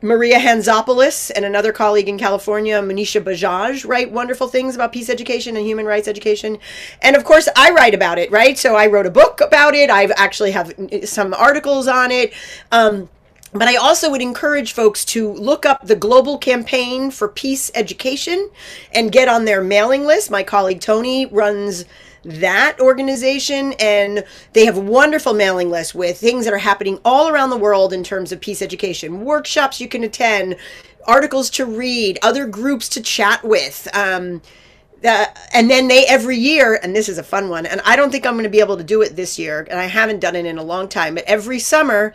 Maria 0.00 0.38
Hantzopoulos, 0.38 1.32
and 1.34 1.44
another 1.44 1.72
colleague 1.72 2.08
in 2.08 2.18
California, 2.18 2.80
Manisha 2.80 3.20
Bajaj, 3.20 3.84
write 3.88 4.12
wonderful 4.12 4.46
things 4.46 4.76
about 4.76 4.92
peace 4.92 5.10
education 5.10 5.56
and 5.56 5.66
human 5.66 5.86
rights 5.86 6.06
education. 6.06 6.58
And 7.02 7.16
of 7.16 7.24
course, 7.24 7.48
I 7.56 7.72
write 7.72 7.94
about 7.94 8.18
it, 8.18 8.30
right? 8.30 8.56
So 8.56 8.76
I 8.76 8.86
wrote 8.86 9.06
a 9.06 9.10
book 9.10 9.40
about 9.40 9.74
it. 9.74 9.90
I 9.90 10.04
actually 10.16 10.52
have 10.52 10.72
some 11.04 11.34
articles 11.34 11.88
on 11.88 12.12
it. 12.12 12.32
Um, 12.70 13.08
but 13.54 13.68
I 13.68 13.76
also 13.76 14.10
would 14.10 14.20
encourage 14.20 14.72
folks 14.72 15.04
to 15.06 15.32
look 15.32 15.64
up 15.64 15.86
the 15.86 15.94
Global 15.94 16.38
Campaign 16.38 17.12
for 17.12 17.28
Peace 17.28 17.70
Education 17.74 18.50
and 18.92 19.12
get 19.12 19.28
on 19.28 19.44
their 19.44 19.62
mailing 19.62 20.04
list. 20.04 20.28
My 20.28 20.42
colleague 20.42 20.80
Tony 20.80 21.26
runs 21.26 21.84
that 22.24 22.80
organization 22.80 23.74
and 23.78 24.24
they 24.54 24.64
have 24.64 24.76
a 24.76 24.80
wonderful 24.80 25.34
mailing 25.34 25.70
list 25.70 25.94
with 25.94 26.18
things 26.18 26.44
that 26.44 26.54
are 26.54 26.58
happening 26.58 26.98
all 27.04 27.28
around 27.28 27.50
the 27.50 27.56
world 27.56 27.92
in 27.92 28.02
terms 28.02 28.32
of 28.32 28.40
peace 28.40 28.62
education 28.62 29.26
workshops 29.26 29.78
you 29.78 29.86
can 29.86 30.02
attend 30.02 30.56
articles 31.06 31.50
to 31.50 31.66
read 31.66 32.18
other 32.22 32.46
groups 32.46 32.88
to 32.88 33.02
chat 33.02 33.44
with 33.44 33.86
um, 33.94 34.40
the, 35.02 35.28
and 35.54 35.70
then 35.70 35.86
they 35.88 36.06
every 36.06 36.38
year, 36.38 36.80
and 36.82 36.96
this 36.96 37.10
is 37.10 37.18
a 37.18 37.22
fun 37.22 37.50
one, 37.50 37.66
and 37.66 37.82
I 37.84 37.94
don't 37.94 38.10
think 38.10 38.24
I'm 38.24 38.34
going 38.34 38.44
to 38.44 38.48
be 38.48 38.60
able 38.60 38.78
to 38.78 38.84
do 38.84 39.02
it 39.02 39.14
this 39.14 39.38
year, 39.38 39.66
and 39.70 39.78
I 39.78 39.84
haven't 39.84 40.20
done 40.20 40.34
it 40.34 40.46
in 40.46 40.56
a 40.56 40.62
long 40.62 40.88
time, 40.88 41.14
but 41.14 41.24
every 41.24 41.58
summer 41.58 42.14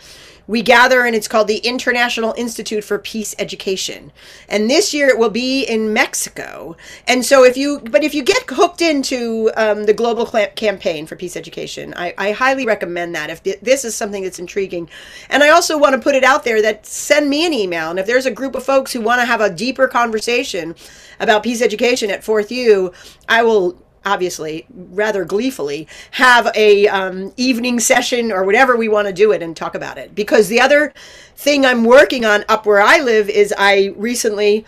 we 0.50 0.64
gather 0.64 1.06
and 1.06 1.16
it's 1.16 1.28
called 1.28 1.48
the 1.48 1.60
International 1.60 2.34
Institute 2.36 2.84
for 2.84 2.98
Peace 2.98 3.36
Education. 3.38 4.12
And 4.48 4.68
this 4.68 4.96
year 4.96 5.08
it 5.08 5.20
will 5.20 5.30
be 5.30 5.64
in 5.64 5.94
Mexico. 5.94 6.76
And 7.08 7.24
so 7.24 7.44
if 7.44 7.56
you, 7.56 7.80
but 7.82 8.04
if 8.04 8.16
you 8.16 8.24
get 8.24 8.50
hooked 8.50 8.82
into 8.82 9.52
um, 9.56 9.86
the 9.86 9.94
global 9.94 10.26
campaign 10.56 11.06
for 11.06 11.16
peace 11.16 11.38
education, 11.38 11.94
I, 11.96 12.16
I 12.18 12.32
highly 12.32 12.66
recommend 12.66 13.14
that 13.14 13.30
if 13.30 13.44
th- 13.44 13.60
this 13.62 13.86
is 13.86 13.94
something 13.94 14.24
that's 14.24 14.40
intriguing. 14.40 14.90
And 15.30 15.44
I 15.44 15.50
also 15.50 15.78
want 15.78 15.94
to 15.94 16.02
put 16.02 16.16
it 16.16 16.24
out 16.24 16.44
there 16.44 16.64
that 16.64 16.84
send 16.84 17.30
me 17.30 17.46
an 17.46 17.54
email. 17.54 17.92
And 17.92 18.00
if 18.00 18.08
there's 18.08 18.26
a 18.26 18.32
group 18.32 18.56
of 18.56 18.64
folks 18.64 18.92
who 18.92 19.02
want 19.02 19.22
to 19.22 19.26
have 19.26 19.42
a 19.42 19.52
deeper 19.52 19.88
conversation 19.88 20.76
about 21.20 21.44
peace 21.44 21.62
education 21.62 22.10
at 22.10 22.22
4th 22.22 22.50
U, 22.50 22.92
I 23.28 23.44
will 23.44 23.80
obviously 24.06 24.66
rather 24.74 25.26
gleefully 25.26 25.88
have 26.12 26.50
a 26.56 26.88
um, 26.88 27.34
evening 27.38 27.80
session 27.80 28.32
or 28.32 28.44
whatever 28.44 28.76
we 28.76 28.88
want 28.88 29.08
to 29.08 29.14
do 29.14 29.32
it 29.32 29.42
and 29.42 29.56
talk 29.56 29.76
about 29.76 29.98
it. 29.98 30.16
Because 30.16 30.48
the 30.48 30.62
other 30.62 30.94
thing 31.36 31.66
i'm 31.66 31.86
working 31.86 32.26
on 32.26 32.44
up 32.50 32.66
where 32.66 32.82
i 32.82 33.00
live 33.00 33.30
is 33.30 33.54
i 33.58 33.94
recently 33.96 34.66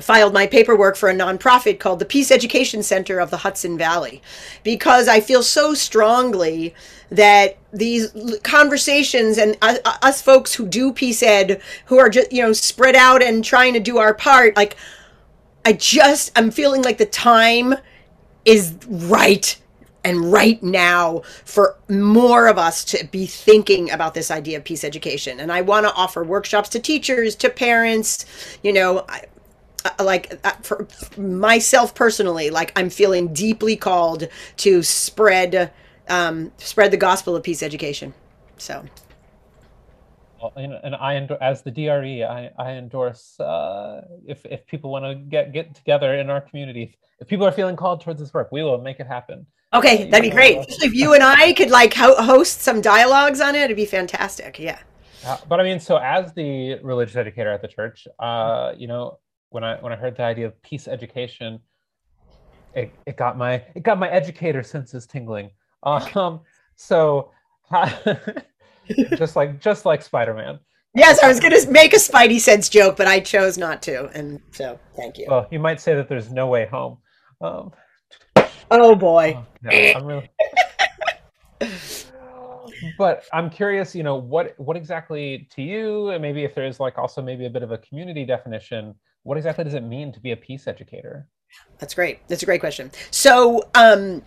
filed 0.00 0.32
my 0.32 0.46
paperwork 0.46 0.96
for 0.96 1.08
a 1.08 1.14
nonprofit 1.14 1.78
called 1.78 1.98
the 1.98 2.04
peace 2.04 2.30
education 2.30 2.82
center 2.82 3.20
of 3.20 3.30
the 3.30 3.38
hudson 3.38 3.78
valley. 3.78 4.22
Because 4.64 5.08
i 5.08 5.20
feel 5.20 5.42
so 5.42 5.74
strongly 5.74 6.74
that 7.12 7.58
these 7.72 8.10
conversations 8.42 9.36
and 9.36 9.56
us 9.60 10.22
folks 10.22 10.54
who 10.54 10.66
do 10.66 10.92
peace 10.92 11.22
ed 11.22 11.60
who 11.86 11.98
are 11.98 12.08
just 12.08 12.32
you 12.32 12.42
know 12.42 12.52
spread 12.52 12.96
out 12.96 13.22
and 13.22 13.44
trying 13.44 13.74
to 13.74 13.80
do 13.80 13.98
our 13.98 14.14
part 14.14 14.56
like 14.56 14.76
i 15.66 15.74
just 15.74 16.32
i'm 16.36 16.50
feeling 16.50 16.82
like 16.82 16.96
the 16.96 17.06
time 17.06 17.74
is 18.44 18.74
right 18.88 19.58
and 20.04 20.32
right 20.32 20.62
now 20.62 21.20
for 21.44 21.76
more 21.88 22.48
of 22.48 22.58
us 22.58 22.84
to 22.84 23.04
be 23.06 23.26
thinking 23.26 23.90
about 23.90 24.14
this 24.14 24.30
idea 24.30 24.58
of 24.58 24.64
peace 24.64 24.84
education. 24.84 25.38
And 25.40 25.52
I 25.52 25.60
want 25.60 25.86
to 25.86 25.94
offer 25.94 26.24
workshops 26.24 26.68
to 26.70 26.80
teachers, 26.80 27.36
to 27.36 27.48
parents, 27.50 28.26
you 28.62 28.72
know, 28.72 29.04
I, 29.08 29.26
like 30.00 30.38
uh, 30.44 30.52
for 30.62 30.86
myself 31.16 31.94
personally, 31.94 32.50
like 32.50 32.72
I'm 32.76 32.90
feeling 32.90 33.32
deeply 33.32 33.76
called 33.76 34.28
to 34.58 34.82
spread 34.82 35.72
um, 36.08 36.52
spread 36.58 36.90
the 36.90 36.96
gospel 36.96 37.36
of 37.36 37.42
peace 37.42 37.62
education. 37.62 38.14
So 38.58 38.84
and 40.56 40.94
I 40.94 41.14
as 41.40 41.62
the 41.62 41.70
DRE, 41.70 42.24
I, 42.24 42.50
I 42.58 42.72
endorse 42.72 43.38
uh, 43.40 44.02
if 44.26 44.44
if 44.46 44.66
people 44.66 44.90
want 44.90 45.04
to 45.04 45.14
get 45.14 45.52
get 45.52 45.74
together 45.74 46.14
in 46.14 46.30
our 46.30 46.40
community, 46.40 46.96
if 47.20 47.28
people 47.28 47.46
are 47.46 47.52
feeling 47.52 47.76
called 47.76 48.00
towards 48.00 48.20
this 48.20 48.32
work, 48.34 48.50
we 48.52 48.62
will 48.62 48.78
make 48.78 49.00
it 49.00 49.06
happen. 49.06 49.46
Okay, 49.74 50.10
that'd 50.10 50.22
be 50.22 50.34
great. 50.34 50.58
if 50.68 50.94
you 50.94 51.14
and 51.14 51.22
I 51.22 51.52
could 51.54 51.70
like 51.70 51.94
ho- 51.94 52.20
host 52.22 52.60
some 52.60 52.80
dialogues 52.80 53.40
on 53.40 53.54
it, 53.54 53.62
it'd 53.62 53.76
be 53.76 53.86
fantastic. 53.86 54.58
Yeah. 54.58 54.78
Uh, 55.24 55.38
but 55.48 55.60
I 55.60 55.62
mean, 55.62 55.80
so 55.80 55.96
as 55.96 56.34
the 56.34 56.78
religious 56.82 57.16
educator 57.16 57.50
at 57.50 57.62
the 57.62 57.68
church, 57.68 58.06
uh, 58.18 58.72
you 58.76 58.86
know, 58.86 59.18
when 59.50 59.64
I 59.64 59.80
when 59.80 59.92
I 59.92 59.96
heard 59.96 60.16
the 60.16 60.24
idea 60.24 60.46
of 60.46 60.60
peace 60.62 60.88
education, 60.88 61.60
it, 62.74 62.92
it 63.06 63.16
got 63.16 63.38
my 63.38 63.62
it 63.74 63.82
got 63.82 63.98
my 63.98 64.10
educator 64.10 64.62
senses 64.62 65.06
tingling. 65.06 65.50
Um, 65.82 66.40
so. 66.76 67.30
just 69.16 69.36
like 69.36 69.60
just 69.60 69.84
like 69.84 70.02
Spider-Man. 70.02 70.58
Yes, 70.94 71.22
I 71.22 71.28
was 71.28 71.40
going 71.40 71.58
to 71.58 71.70
make 71.70 71.94
a 71.94 71.96
Spidey 71.96 72.38
sense 72.38 72.68
joke, 72.68 72.98
but 72.98 73.06
I 73.06 73.20
chose 73.20 73.56
not 73.56 73.80
to, 73.82 74.08
and 74.08 74.40
so 74.52 74.78
thank 74.94 75.16
you. 75.16 75.26
Well, 75.28 75.48
you 75.50 75.58
might 75.58 75.80
say 75.80 75.94
that 75.94 76.08
there's 76.08 76.30
no 76.30 76.48
way 76.48 76.66
home. 76.66 76.98
Um, 77.40 77.72
oh 78.70 78.94
boy, 78.94 79.38
oh, 79.38 79.46
no, 79.62 79.70
I'm 79.70 80.04
really. 80.04 80.30
but 82.98 83.24
I'm 83.32 83.48
curious, 83.48 83.94
you 83.94 84.02
know, 84.02 84.16
what 84.16 84.54
what 84.58 84.76
exactly 84.76 85.48
to 85.54 85.62
you, 85.62 86.10
and 86.10 86.20
maybe 86.20 86.44
if 86.44 86.54
there's 86.54 86.78
like 86.78 86.98
also 86.98 87.22
maybe 87.22 87.46
a 87.46 87.50
bit 87.50 87.62
of 87.62 87.72
a 87.72 87.78
community 87.78 88.26
definition, 88.26 88.94
what 89.22 89.38
exactly 89.38 89.64
does 89.64 89.74
it 89.74 89.82
mean 89.82 90.12
to 90.12 90.20
be 90.20 90.32
a 90.32 90.36
peace 90.36 90.66
educator? 90.66 91.26
That's 91.78 91.94
great. 91.94 92.26
That's 92.28 92.42
a 92.42 92.46
great 92.46 92.60
question. 92.60 92.90
So, 93.10 93.62
um, 93.74 94.22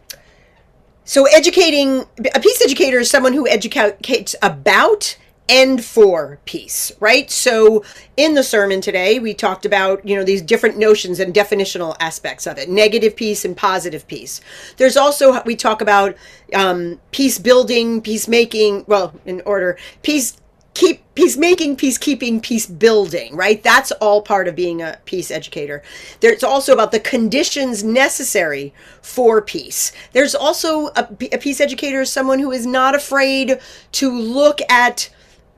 so 1.06 1.26
educating 1.26 2.06
a 2.34 2.39
peace 2.39 2.62
educator 2.63 3.00
is 3.00 3.10
someone 3.10 3.34
who 3.34 3.48
educates 3.48 4.36
about 4.41 5.18
and 5.48 5.84
for 5.84 6.39
peace, 6.46 6.91
right? 7.00 7.30
So 7.30 7.84
in 8.18 8.34
the 8.34 8.44
sermon 8.44 8.82
today, 8.82 9.20
we 9.20 9.34
talked 9.36 9.65
about, 9.65 10.06
you 10.08 10.15
know, 10.15 10.24
these 10.24 10.41
different 10.41 10.78
notions 10.78 11.20
and 11.20 11.34
definitional 11.34 11.96
aspects 12.00 12.48
of 12.48 12.58
it, 12.58 12.68
negative 12.68 13.15
peace 13.15 13.46
and 13.46 13.56
positive 13.56 14.08
peace. 14.08 14.41
There's 14.78 14.98
also, 14.98 15.41
we 15.44 15.56
talk 15.56 15.82
about 15.82 16.15
um, 16.56 17.00
peace 17.12 17.38
building, 17.38 18.02
peacemaking, 18.02 18.86
well, 18.88 19.13
in 19.26 19.41
order, 19.46 19.78
peace 20.02 20.38
keep 20.76 21.02
peacemaking, 21.16 21.78
peacekeeping, 21.78 22.42
peace 22.42 22.68
building, 22.68 23.36
right? 23.36 23.64
That's 23.64 23.92
all 23.94 24.22
part 24.22 24.48
of 24.48 24.56
being 24.56 24.82
a 24.82 25.00
peace 25.06 25.32
educator. 25.32 25.82
There's 26.20 26.44
also 26.44 26.74
about 26.74 26.92
the 26.92 27.00
conditions 27.00 27.84
necessary 27.84 28.74
for 29.02 29.42
peace. 29.42 29.94
There's 30.12 30.36
also 30.36 30.88
a, 30.90 31.08
a 31.32 31.38
peace 31.38 31.62
educator 31.62 32.02
is 32.02 32.12
someone 32.12 32.40
who 32.40 32.52
is 32.52 32.66
not 32.68 32.94
afraid 32.94 33.60
to 33.94 34.12
look 34.12 34.60
at, 34.70 35.10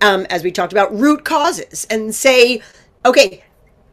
um, 0.02 0.28
as 0.30 0.44
we 0.44 0.52
talked 0.52 0.72
about, 0.72 0.96
root 0.96 1.26
causes 1.26 1.88
and 1.90 2.14
say, 2.14 2.62
okay, 3.04 3.44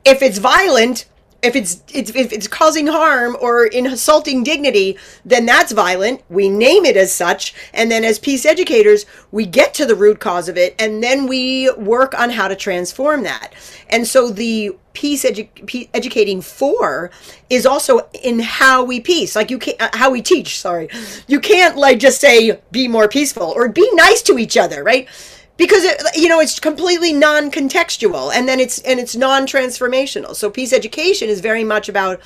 if 0.05 0.21
it's 0.21 0.39
violent, 0.39 1.07
if 1.45 1.55
it's, 1.55 1.83
it's 1.93 2.11
if 2.11 2.33
it's 2.33 2.49
causing 2.49 2.87
harm 2.87 3.37
or 3.41 3.67
insulting 3.67 4.43
dignity, 4.43 4.99
then 5.25 5.47
that's 5.47 5.73
violent. 5.73 6.23
We 6.29 6.49
name 6.49 6.85
it 6.85 6.97
as 6.97 7.13
such, 7.13 7.55
and 7.73 7.91
then 7.91 8.05
as 8.05 8.19
peace 8.19 8.47
educators, 8.47 9.07
we 9.31 9.47
get 9.47 9.75
to 9.75 9.87
the 9.87 9.95
root 9.95 10.21
cause 10.21 10.49
of 10.49 10.57
it, 10.57 10.75
and 10.79 11.03
then 11.03 11.27
we 11.27 11.71
work 11.73 12.19
on 12.19 12.31
how 12.31 12.49
to 12.49 12.57
transform 12.57 13.23
that. 13.25 13.53
And 13.89 14.07
so 14.07 14.31
the 14.31 14.77
peace, 14.95 15.25
edu- 15.25 15.89
educating 15.93 16.41
for 16.41 17.11
is 17.51 17.67
also 17.67 18.09
in 18.23 18.39
how 18.39 18.85
we 18.85 19.01
peace, 19.01 19.37
like 19.37 19.51
you 19.51 19.59
can't 19.59 19.81
uh, 19.81 19.91
how 19.93 20.11
we 20.11 20.23
teach. 20.23 20.59
Sorry, 20.59 20.89
you 21.27 21.41
can't 21.41 21.77
like 21.77 21.99
just 21.99 22.21
say 22.21 22.61
be 22.71 22.89
more 22.89 23.09
peaceful 23.09 23.53
or 23.55 23.69
be 23.69 23.89
nice 23.95 24.23
to 24.23 24.39
each 24.39 24.57
other, 24.57 24.83
right? 24.83 25.09
Because 25.57 25.85
it, 25.85 26.01
you 26.17 26.29
know 26.29 26.40
it's 26.40 26.59
completely 26.59 27.12
non-contextual 27.12 28.33
and 28.35 28.49
then 28.49 28.61
it's 28.61 28.79
and 28.81 28.99
it's 29.01 29.14
non-transformational. 29.17 30.35
So 30.35 30.51
peace 30.51 30.73
education 30.73 31.29
is 31.29 31.40
very 31.40 31.64
much 31.64 31.88
about 31.88 32.21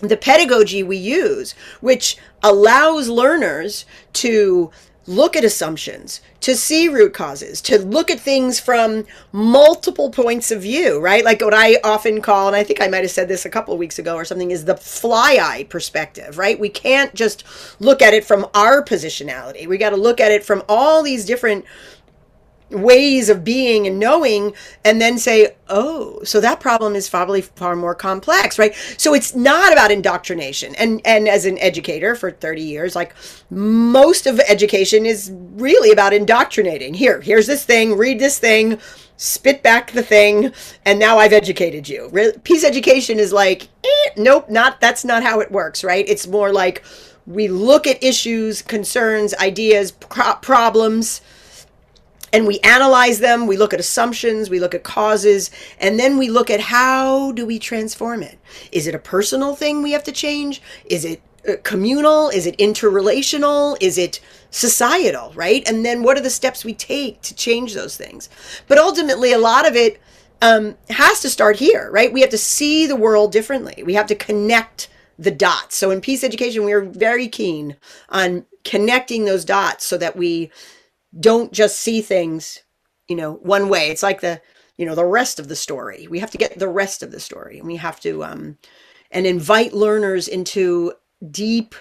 the 0.00 0.16
pedagogy 0.16 0.82
we 0.82 0.96
use 0.96 1.54
which 1.80 2.18
allows 2.42 3.08
learners 3.08 3.86
to 4.12 4.70
look 5.06 5.36
at 5.36 5.44
assumptions 5.44 6.20
to 6.40 6.54
see 6.54 6.88
root 6.88 7.14
causes 7.14 7.60
to 7.62 7.78
look 7.78 8.10
at 8.10 8.18
things 8.18 8.58
from 8.58 9.06
multiple 9.32 10.10
points 10.10 10.50
of 10.50 10.60
view 10.60 11.00
right? 11.00 11.24
Like 11.24 11.40
what 11.40 11.54
i 11.54 11.78
often 11.84 12.20
call 12.20 12.48
and 12.48 12.56
i 12.56 12.64
think 12.64 12.82
i 12.82 12.88
might 12.88 13.02
have 13.02 13.10
said 13.10 13.28
this 13.28 13.44
a 13.44 13.50
couple 13.50 13.72
of 13.72 13.78
weeks 13.78 13.98
ago 13.98 14.16
or 14.16 14.24
something 14.24 14.50
is 14.50 14.64
the 14.64 14.76
fly 14.76 15.38
eye 15.40 15.64
perspective 15.70 16.38
right? 16.38 16.58
We 16.58 16.68
can't 16.68 17.14
just 17.14 17.44
look 17.80 18.02
at 18.02 18.14
it 18.14 18.24
from 18.24 18.46
our 18.54 18.82
positionality. 18.84 19.66
We 19.66 19.78
got 19.78 19.90
to 19.90 19.96
look 19.96 20.20
at 20.20 20.32
it 20.32 20.44
from 20.44 20.62
all 20.68 21.02
these 21.02 21.24
different 21.24 21.64
ways 22.70 23.28
of 23.28 23.44
being 23.44 23.86
and 23.86 23.98
knowing 23.98 24.52
and 24.84 25.00
then 25.00 25.18
say 25.18 25.54
oh 25.68 26.20
so 26.24 26.40
that 26.40 26.58
problem 26.58 26.96
is 26.96 27.08
probably 27.08 27.40
far 27.40 27.76
more 27.76 27.94
complex 27.94 28.58
right? 28.58 28.74
So 28.98 29.14
it's 29.14 29.34
not 29.36 29.72
about 29.72 29.92
indoctrination. 29.92 30.74
And 30.74 31.00
and 31.04 31.28
as 31.28 31.46
an 31.46 31.58
educator 31.58 32.16
for 32.16 32.32
30 32.32 32.62
years 32.62 32.96
like 32.96 33.14
most 33.50 34.26
of 34.26 34.40
education 34.40 35.06
is 35.06 35.32
really 35.32 35.92
about 35.92 36.12
indoctrinating. 36.12 36.94
Here 36.94 37.20
here's 37.20 37.46
this 37.46 37.64
thing 37.64 37.96
read 37.96 38.18
this 38.18 38.38
thing 38.38 38.80
spit 39.16 39.62
back 39.62 39.92
the 39.92 40.02
thing 40.02 40.52
and 40.84 40.98
now 40.98 41.18
i've 41.18 41.32
educated 41.32 41.88
you. 41.88 42.10
Peace 42.42 42.64
education 42.64 43.20
is 43.20 43.32
like 43.32 43.68
eh, 43.84 44.10
nope 44.16 44.50
not 44.50 44.80
that's 44.80 45.04
not 45.04 45.22
how 45.22 45.38
it 45.38 45.52
works 45.52 45.84
right? 45.84 46.04
It's 46.08 46.26
more 46.26 46.52
like 46.52 46.84
we 47.26 47.46
look 47.48 47.86
at 47.86 48.02
issues 48.02 48.60
concerns 48.62 49.34
ideas 49.34 49.92
pro- 49.92 50.34
problems 50.34 51.20
and 52.36 52.46
we 52.46 52.58
analyze 52.60 53.20
them 53.20 53.46
we 53.46 53.56
look 53.56 53.72
at 53.72 53.80
assumptions 53.80 54.50
we 54.50 54.60
look 54.60 54.74
at 54.74 54.84
causes 54.84 55.50
and 55.80 55.98
then 55.98 56.18
we 56.18 56.28
look 56.28 56.50
at 56.50 56.60
how 56.60 57.32
do 57.32 57.46
we 57.46 57.58
transform 57.58 58.22
it? 58.22 58.38
Is 58.72 58.86
it 58.86 58.94
a 58.94 58.98
personal 58.98 59.54
thing 59.54 59.82
we 59.82 59.92
have 59.92 60.04
to 60.04 60.12
change? 60.12 60.60
Is 60.84 61.04
it 61.04 61.22
uh, 61.48 61.54
communal? 61.62 62.28
Is 62.28 62.46
it 62.46 62.58
interrelational? 62.58 63.76
Is 63.80 63.96
it 63.96 64.20
societal 64.50 65.32
right? 65.34 65.66
And 65.66 65.84
then 65.84 66.02
what 66.02 66.18
are 66.18 66.22
the 66.22 66.30
steps 66.30 66.64
we 66.64 66.74
take 66.74 67.22
to 67.22 67.34
change 67.34 67.72
those 67.72 67.96
things? 67.96 68.28
But 68.68 68.78
ultimately 68.78 69.32
a 69.32 69.38
lot 69.38 69.66
of 69.66 69.74
it 69.74 69.98
um, 70.42 70.76
has 70.90 71.20
to 71.20 71.30
start 71.30 71.56
here 71.56 71.90
right? 71.90 72.12
We 72.12 72.20
have 72.20 72.30
to 72.30 72.38
see 72.38 72.86
the 72.86 72.96
world 72.96 73.32
differently. 73.32 73.82
We 73.82 73.94
have 73.94 74.06
to 74.08 74.14
connect 74.14 74.88
the 75.18 75.30
dots. 75.30 75.76
So 75.76 75.90
in 75.90 76.02
peace 76.02 76.22
education 76.22 76.66
we 76.66 76.74
are 76.74 76.82
very 76.82 77.28
keen 77.28 77.76
on 78.10 78.44
connecting 78.64 79.24
those 79.24 79.44
dots 79.44 79.86
so 79.86 79.96
that 79.96 80.16
we 80.16 80.50
don't 81.18 81.52
just 81.52 81.80
see 81.80 82.00
things, 82.00 82.60
you 83.08 83.16
know, 83.16 83.34
one 83.34 83.68
way. 83.68 83.90
It's 83.90 84.02
like 84.02 84.20
the, 84.20 84.40
you 84.76 84.86
know, 84.86 84.94
the 84.94 85.04
rest 85.04 85.38
of 85.38 85.48
the 85.48 85.56
story. 85.56 86.06
We 86.08 86.18
have 86.18 86.30
to 86.32 86.38
get 86.38 86.58
the 86.58 86.68
rest 86.68 87.02
of 87.02 87.10
the 87.10 87.20
story 87.20 87.58
and 87.58 87.66
we 87.66 87.76
have 87.76 88.00
to, 88.00 88.24
um, 88.24 88.58
and 89.10 89.26
invite 89.26 89.72
learners 89.72 90.28
into 90.28 90.92
deep 91.30 91.74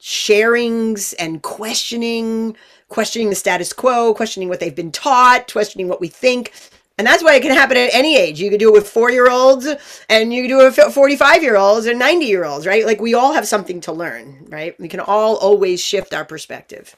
sharings 0.00 1.14
and 1.18 1.42
questioning, 1.42 2.56
questioning 2.88 3.28
the 3.28 3.34
status 3.34 3.72
quo, 3.72 4.14
questioning 4.14 4.48
what 4.48 4.60
they've 4.60 4.74
been 4.74 4.92
taught, 4.92 5.52
questioning 5.52 5.88
what 5.88 6.00
we 6.00 6.08
think. 6.08 6.52
And 6.96 7.06
that's 7.06 7.22
why 7.22 7.34
it 7.34 7.42
can 7.42 7.52
happen 7.52 7.76
at 7.76 7.90
any 7.92 8.16
age. 8.16 8.40
You 8.40 8.50
can 8.50 8.58
do 8.58 8.70
it 8.70 8.72
with 8.72 8.88
four 8.88 9.10
year 9.10 9.30
olds 9.30 9.68
and 10.08 10.32
you 10.32 10.48
do 10.48 10.60
it 10.60 10.76
with 10.76 10.94
45 10.94 11.42
year 11.42 11.56
olds 11.56 11.86
and 11.86 11.98
90 11.98 12.26
year 12.26 12.44
olds, 12.44 12.66
right? 12.66 12.84
Like 12.84 13.00
we 13.00 13.14
all 13.14 13.32
have 13.32 13.46
something 13.46 13.80
to 13.82 13.92
learn, 13.92 14.46
right? 14.48 14.78
We 14.80 14.88
can 14.88 15.00
all 15.00 15.36
always 15.36 15.80
shift 15.80 16.12
our 16.12 16.24
perspective. 16.24 16.96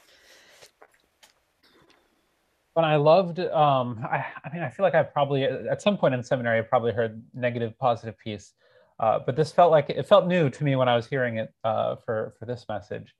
But 2.73 2.85
I 2.85 2.95
loved, 2.95 3.39
um, 3.39 3.99
I, 4.03 4.25
I 4.45 4.53
mean, 4.53 4.63
I 4.63 4.69
feel 4.69 4.83
like 4.83 4.95
I 4.95 5.03
probably, 5.03 5.43
at 5.43 5.81
some 5.81 5.97
point 5.97 6.13
in 6.13 6.23
seminary, 6.23 6.59
I 6.59 6.61
probably 6.61 6.93
heard 6.93 7.21
negative, 7.33 7.77
positive 7.77 8.17
peace. 8.17 8.53
Uh, 9.01 9.17
but 9.25 9.35
this 9.35 9.51
felt 9.51 9.71
like 9.71 9.89
it 9.89 10.05
felt 10.05 10.27
new 10.27 10.49
to 10.49 10.63
me 10.63 10.75
when 10.75 10.87
I 10.87 10.95
was 10.95 11.07
hearing 11.07 11.37
it 11.37 11.51
uh, 11.63 11.95
for 11.95 12.35
for 12.37 12.45
this 12.45 12.67
message, 12.69 13.15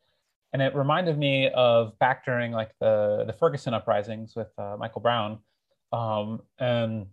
and 0.54 0.62
it 0.62 0.76
reminded 0.76 1.18
me 1.18 1.50
of 1.50 1.98
back 1.98 2.24
during 2.24 2.52
like 2.52 2.72
the 2.80 3.24
the 3.26 3.34
Ferguson 3.34 3.74
uprisings 3.74 4.36
with 4.36 4.50
uh, 4.60 4.76
Michael 4.78 5.02
Brown, 5.02 5.40
um, 5.92 6.40
and 6.60 7.08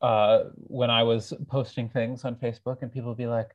uh, 0.00 0.44
when 0.54 0.90
I 0.90 1.02
was 1.02 1.32
posting 1.48 1.88
things 1.88 2.24
on 2.24 2.36
Facebook, 2.36 2.82
and 2.82 2.92
people 2.92 3.08
would 3.08 3.18
be 3.18 3.26
like, 3.26 3.50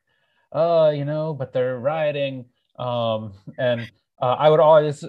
"Oh, 0.52 0.90
you 0.90 1.06
know, 1.06 1.32
but 1.32 1.54
they're 1.54 1.78
rioting," 1.78 2.44
um, 2.78 3.32
and 3.56 3.90
uh, 4.20 4.36
I 4.38 4.50
would 4.50 4.60
always 4.60 5.04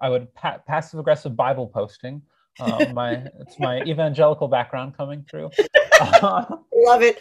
I 0.00 0.08
would 0.08 0.32
pa- 0.34 0.58
passive 0.66 1.00
aggressive 1.00 1.36
Bible 1.36 1.66
posting. 1.66 2.22
my 2.58 3.22
it's 3.40 3.58
my 3.58 3.82
evangelical 3.82 4.48
background 4.48 4.96
coming 4.96 5.24
through. 5.28 5.50
Love 6.22 7.02
it 7.02 7.20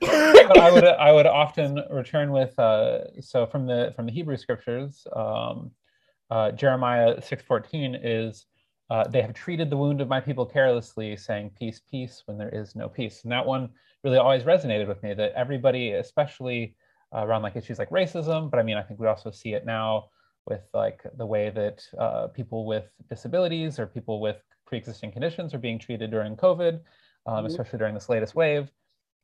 but 0.00 0.58
I 0.58 0.70
would 0.70 0.84
I 0.84 1.12
would 1.12 1.26
often 1.26 1.82
return 1.90 2.32
with 2.32 2.58
uh, 2.58 3.20
so 3.20 3.46
from 3.46 3.66
the 3.66 3.92
from 3.94 4.06
the 4.06 4.12
Hebrew 4.12 4.36
scriptures, 4.36 5.06
um, 5.14 5.70
uh, 6.30 6.52
Jeremiah 6.52 7.20
six 7.20 7.42
fourteen 7.42 7.94
is 7.94 8.46
uh, 8.88 9.06
they 9.08 9.22
have 9.22 9.34
treated 9.34 9.70
the 9.70 9.76
wound 9.76 10.00
of 10.00 10.08
my 10.08 10.20
people 10.20 10.46
carelessly, 10.46 11.16
saying 11.16 11.50
peace, 11.58 11.80
peace 11.90 12.22
when 12.26 12.38
there 12.38 12.48
is 12.48 12.74
no 12.74 12.88
peace. 12.88 13.22
And 13.22 13.32
that 13.32 13.46
one 13.46 13.68
really 14.02 14.18
always 14.18 14.42
resonated 14.44 14.88
with 14.88 15.02
me. 15.02 15.14
That 15.14 15.32
everybody, 15.36 15.92
especially 15.92 16.74
uh, 17.14 17.26
around 17.26 17.42
like 17.42 17.56
issues 17.56 17.78
like 17.78 17.90
racism, 17.90 18.50
but 18.50 18.58
I 18.58 18.62
mean 18.62 18.76
I 18.76 18.82
think 18.82 19.00
we 19.00 19.06
also 19.06 19.30
see 19.30 19.52
it 19.52 19.66
now 19.66 20.06
with 20.50 20.60
like 20.74 21.00
the 21.16 21.24
way 21.24 21.48
that 21.48 21.82
uh, 21.98 22.26
people 22.26 22.66
with 22.66 22.84
disabilities 23.08 23.78
or 23.78 23.86
people 23.86 24.20
with 24.20 24.36
pre-existing 24.66 25.12
conditions 25.12 25.54
are 25.54 25.58
being 25.58 25.78
treated 25.78 26.10
during 26.10 26.36
COVID, 26.36 26.74
um, 27.26 27.36
mm-hmm. 27.36 27.46
especially 27.46 27.78
during 27.78 27.94
this 27.94 28.10
latest 28.10 28.34
wave. 28.34 28.68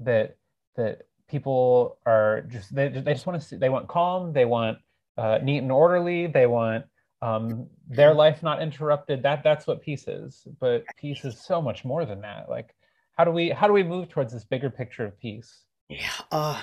That 0.01 0.37
that 0.77 1.03
people 1.29 1.99
are 2.07 2.43
just 2.49 2.75
they, 2.75 2.89
they 2.89 3.13
just 3.13 3.27
want 3.27 3.41
to 3.41 3.47
see 3.47 3.57
they 3.57 3.69
want 3.69 3.89
calm 3.89 4.33
they 4.33 4.45
want 4.45 4.79
uh, 5.19 5.39
neat 5.43 5.59
and 5.59 5.73
orderly 5.73 6.27
they 6.27 6.47
want 6.47 6.85
um, 7.23 7.67
their 7.89 8.11
mm-hmm. 8.11 8.19
life 8.19 8.43
not 8.43 8.63
interrupted 8.63 9.23
that 9.23 9.43
that's 9.43 9.67
what 9.67 9.83
peace 9.83 10.07
is 10.07 10.47
but 10.61 10.85
peace 10.97 11.25
is 11.25 11.41
so 11.41 11.61
much 11.61 11.85
more 11.85 12.05
than 12.05 12.21
that 12.21 12.49
like 12.49 12.75
how 13.17 13.25
do 13.25 13.31
we 13.31 13.51
how 13.51 13.67
do 13.67 13.73
we 13.73 13.83
move 13.83 14.09
towards 14.09 14.33
this 14.33 14.45
bigger 14.45 14.71
picture 14.71 15.05
of 15.05 15.19
peace 15.19 15.65
yeah 15.89 16.11
uh 16.31 16.61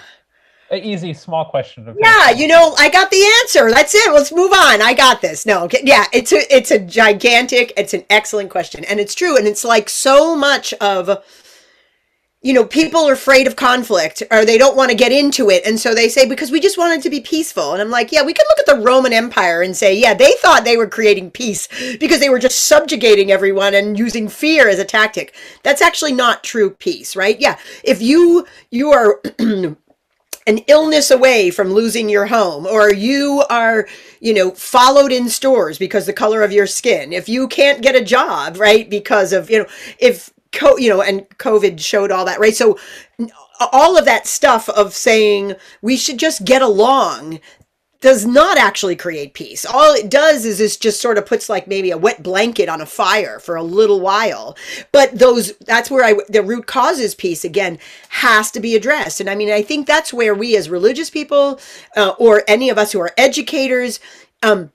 an 0.71 0.79
easy 0.79 1.13
small 1.13 1.45
question 1.45 1.95
yeah 2.01 2.29
you 2.31 2.47
know 2.47 2.73
i 2.77 2.89
got 2.89 3.11
the 3.11 3.23
answer 3.41 3.69
that's 3.69 3.93
it 3.93 4.13
let's 4.13 4.31
move 4.31 4.51
on 4.51 4.81
i 4.81 4.93
got 4.93 5.21
this 5.21 5.45
no 5.45 5.63
okay. 5.65 5.81
yeah 5.83 6.05
it's 6.13 6.31
a 6.31 6.55
it's 6.55 6.71
a 6.71 6.79
gigantic 6.79 7.71
it's 7.77 7.93
an 7.93 8.03
excellent 8.09 8.49
question 8.49 8.83
and 8.85 8.99
it's 8.99 9.13
true 9.13 9.37
and 9.37 9.47
it's 9.47 9.63
like 9.63 9.89
so 9.89 10.35
much 10.35 10.73
of 10.75 11.23
you 12.43 12.51
know, 12.51 12.65
people 12.65 13.07
are 13.07 13.13
afraid 13.13 13.47
of 13.47 13.55
conflict 13.55 14.21
or 14.29 14.43
they 14.43 14.57
don't 14.57 14.75
want 14.75 14.91
to 14.91 14.97
get 14.97 15.13
into 15.13 15.49
it. 15.49 15.65
And 15.65 15.79
so 15.79 15.95
they 15.95 16.09
say, 16.09 16.27
because 16.27 16.51
we 16.51 16.59
just 16.59 16.77
wanted 16.77 17.01
to 17.03 17.09
be 17.09 17.21
peaceful. 17.21 17.71
And 17.71 17.81
I'm 17.81 17.89
like, 17.89 18.11
yeah, 18.11 18.21
we 18.21 18.33
can 18.33 18.45
look 18.49 18.59
at 18.59 18.65
the 18.65 18.85
Roman 18.85 19.13
Empire 19.13 19.61
and 19.61 19.75
say, 19.75 19.97
yeah, 19.97 20.13
they 20.13 20.33
thought 20.41 20.65
they 20.65 20.75
were 20.75 20.87
creating 20.87 21.31
peace 21.31 21.69
because 21.99 22.19
they 22.19 22.29
were 22.29 22.39
just 22.39 22.65
subjugating 22.65 23.31
everyone 23.31 23.73
and 23.73 23.97
using 23.97 24.27
fear 24.27 24.67
as 24.67 24.77
a 24.77 24.83
tactic. 24.83 25.33
That's 25.63 25.81
actually 25.81 26.11
not 26.11 26.43
true 26.43 26.71
peace, 26.71 27.15
right? 27.15 27.39
Yeah. 27.39 27.57
If 27.81 28.01
you, 28.01 28.45
you 28.71 28.91
are, 28.91 29.21
an 30.45 30.59
illness 30.67 31.11
away 31.11 31.49
from 31.49 31.73
losing 31.73 32.09
your 32.09 32.25
home 32.25 32.65
or 32.65 32.93
you 32.93 33.43
are 33.49 33.87
you 34.19 34.33
know 34.33 34.51
followed 34.51 35.11
in 35.11 35.29
stores 35.29 35.77
because 35.77 36.05
the 36.05 36.13
color 36.13 36.41
of 36.43 36.51
your 36.51 36.67
skin 36.67 37.13
if 37.13 37.29
you 37.29 37.47
can't 37.47 37.81
get 37.81 37.95
a 37.95 38.03
job 38.03 38.57
right 38.57 38.89
because 38.89 39.33
of 39.33 39.49
you 39.49 39.59
know 39.59 39.67
if 39.99 40.33
co- 40.53 40.77
you 40.77 40.89
know, 40.89 41.01
and 41.01 41.27
COVID 41.37 41.79
showed 41.79 42.11
all 42.11 42.25
that, 42.25 42.39
right? 42.39 42.55
So 42.55 42.77
all 43.71 43.97
of 43.97 44.05
that 44.05 44.27
stuff 44.27 44.69
of 44.69 44.93
saying 44.93 45.55
we 45.81 45.97
should 45.97 46.17
just 46.17 46.45
get 46.45 46.61
along 46.61 47.39
does 48.03 48.25
not 48.25 48.57
actually 48.57 48.97
create 48.97 49.33
peace. 49.33 49.65
All 49.65 49.93
it 49.93 50.09
does 50.09 50.43
is 50.43 50.59
it 50.59 50.77
just 50.81 50.99
sort 50.99 51.17
of 51.17 51.25
puts 51.25 51.47
like 51.47 51.67
maybe 51.67 51.89
a 51.89 51.97
wet 51.97 52.21
blanket 52.21 52.67
on 52.67 52.81
a 52.81 52.85
fire 52.85 53.39
for 53.39 53.55
a 53.55 53.63
little 53.63 54.01
while. 54.01 54.57
But 54.91 55.17
those 55.17 55.53
that's 55.59 55.89
where 55.89 56.03
I 56.03 56.15
the 56.27 56.43
root 56.43 56.67
causes 56.67 57.15
peace 57.15 57.45
again 57.45 57.79
has 58.09 58.51
to 58.51 58.59
be 58.59 58.75
addressed. 58.75 59.21
And 59.21 59.29
I 59.29 59.35
mean 59.35 59.49
I 59.49 59.61
think 59.61 59.87
that's 59.87 60.13
where 60.13 60.35
we 60.35 60.57
as 60.57 60.69
religious 60.69 61.09
people 61.09 61.61
uh, 61.95 62.13
or 62.19 62.43
any 62.45 62.69
of 62.69 62.77
us 62.77 62.91
who 62.91 62.99
are 62.99 63.13
educators 63.17 64.01
um 64.43 64.73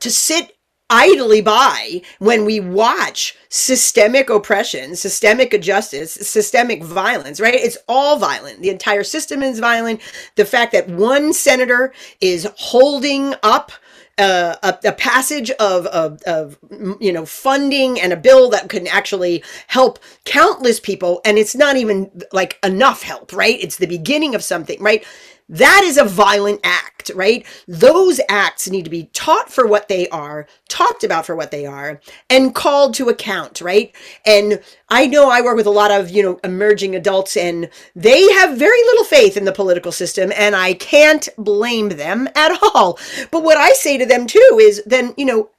to 0.00 0.10
sit 0.10 0.57
idly 0.90 1.40
by 1.40 2.00
when 2.18 2.44
we 2.44 2.60
watch 2.60 3.36
systemic 3.48 4.30
oppression, 4.30 4.96
systemic 4.96 5.52
injustice, 5.52 6.12
systemic 6.12 6.82
violence, 6.82 7.40
right? 7.40 7.54
It's 7.54 7.78
all 7.88 8.18
violent. 8.18 8.62
The 8.62 8.70
entire 8.70 9.04
system 9.04 9.42
is 9.42 9.58
violent. 9.58 10.00
The 10.36 10.44
fact 10.44 10.72
that 10.72 10.88
one 10.88 11.32
senator 11.32 11.92
is 12.20 12.48
holding 12.56 13.34
up 13.42 13.72
uh, 14.18 14.56
a, 14.64 14.88
a, 14.88 14.92
passage 14.92 15.50
of, 15.52 15.86
of, 15.86 16.20
of, 16.22 16.58
you 17.00 17.12
know, 17.12 17.24
funding 17.24 18.00
and 18.00 18.12
a 18.12 18.16
bill 18.16 18.50
that 18.50 18.68
can 18.68 18.88
actually 18.88 19.44
help 19.68 20.00
countless 20.24 20.80
people. 20.80 21.20
And 21.24 21.38
it's 21.38 21.54
not 21.54 21.76
even 21.76 22.10
like 22.32 22.58
enough 22.64 23.02
help, 23.02 23.32
right? 23.32 23.56
It's 23.60 23.76
the 23.76 23.86
beginning 23.86 24.34
of 24.34 24.42
something, 24.42 24.82
right? 24.82 25.04
That 25.48 25.82
is 25.84 25.96
a 25.96 26.04
violent 26.04 26.60
act, 26.62 27.10
right? 27.14 27.46
Those 27.66 28.20
acts 28.28 28.68
need 28.68 28.84
to 28.84 28.90
be 28.90 29.10
taught 29.14 29.50
for 29.50 29.66
what 29.66 29.88
they 29.88 30.06
are, 30.08 30.46
talked 30.68 31.04
about 31.04 31.24
for 31.24 31.34
what 31.34 31.50
they 31.50 31.64
are, 31.64 32.00
and 32.28 32.54
called 32.54 32.94
to 32.94 33.08
account, 33.08 33.62
right? 33.62 33.94
And 34.26 34.60
I 34.90 35.06
know 35.06 35.30
I 35.30 35.40
work 35.40 35.56
with 35.56 35.66
a 35.66 35.70
lot 35.70 35.90
of, 35.90 36.10
you 36.10 36.22
know, 36.22 36.38
emerging 36.44 36.94
adults 36.94 37.36
and 37.36 37.70
they 37.96 38.30
have 38.32 38.58
very 38.58 38.82
little 38.84 39.04
faith 39.04 39.36
in 39.36 39.44
the 39.46 39.52
political 39.52 39.92
system 39.92 40.32
and 40.36 40.54
I 40.54 40.74
can't 40.74 41.28
blame 41.38 41.90
them 41.90 42.28
at 42.34 42.58
all. 42.62 42.98
But 43.30 43.42
what 43.42 43.56
I 43.56 43.72
say 43.72 43.96
to 43.96 44.06
them 44.06 44.26
too 44.26 44.58
is 44.60 44.82
then, 44.84 45.14
you 45.16 45.24
know, 45.24 45.50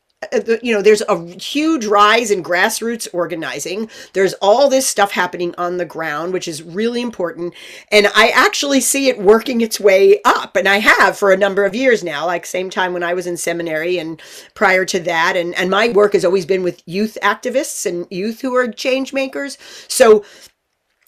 you 0.61 0.73
know, 0.73 0.81
there's 0.81 1.01
a 1.07 1.25
huge 1.39 1.85
rise 1.85 2.29
in 2.29 2.43
grassroots 2.43 3.07
organizing. 3.13 3.89
There's 4.11 4.33
all 4.41 4.69
this 4.69 4.85
stuff 4.85 5.11
happening 5.11 5.55
on 5.57 5.77
the 5.77 5.85
ground, 5.85 6.33
which 6.33 6.47
is 6.47 6.61
really 6.61 7.01
important. 7.01 7.53
And 7.89 8.07
I 8.13 8.27
actually 8.29 8.81
see 8.81 9.07
it 9.07 9.17
working 9.17 9.61
its 9.61 9.79
way 9.79 10.19
up. 10.25 10.57
And 10.57 10.67
I 10.67 10.79
have 10.79 11.17
for 11.17 11.31
a 11.31 11.37
number 11.37 11.63
of 11.63 11.73
years 11.73 12.03
now, 12.03 12.25
like 12.25 12.45
same 12.45 12.69
time 12.69 12.91
when 12.91 13.03
I 13.03 13.13
was 13.13 13.27
in 13.27 13.37
seminary 13.37 13.97
and 13.97 14.21
prior 14.55 14.83
to 14.85 14.99
that. 14.99 15.37
And, 15.37 15.55
and 15.55 15.69
my 15.69 15.87
work 15.89 16.11
has 16.11 16.25
always 16.25 16.45
been 16.45 16.63
with 16.63 16.83
youth 16.85 17.17
activists 17.23 17.85
and 17.85 18.05
youth 18.09 18.41
who 18.41 18.53
are 18.55 18.67
change 18.67 19.13
makers. 19.13 19.57
So 19.87 20.25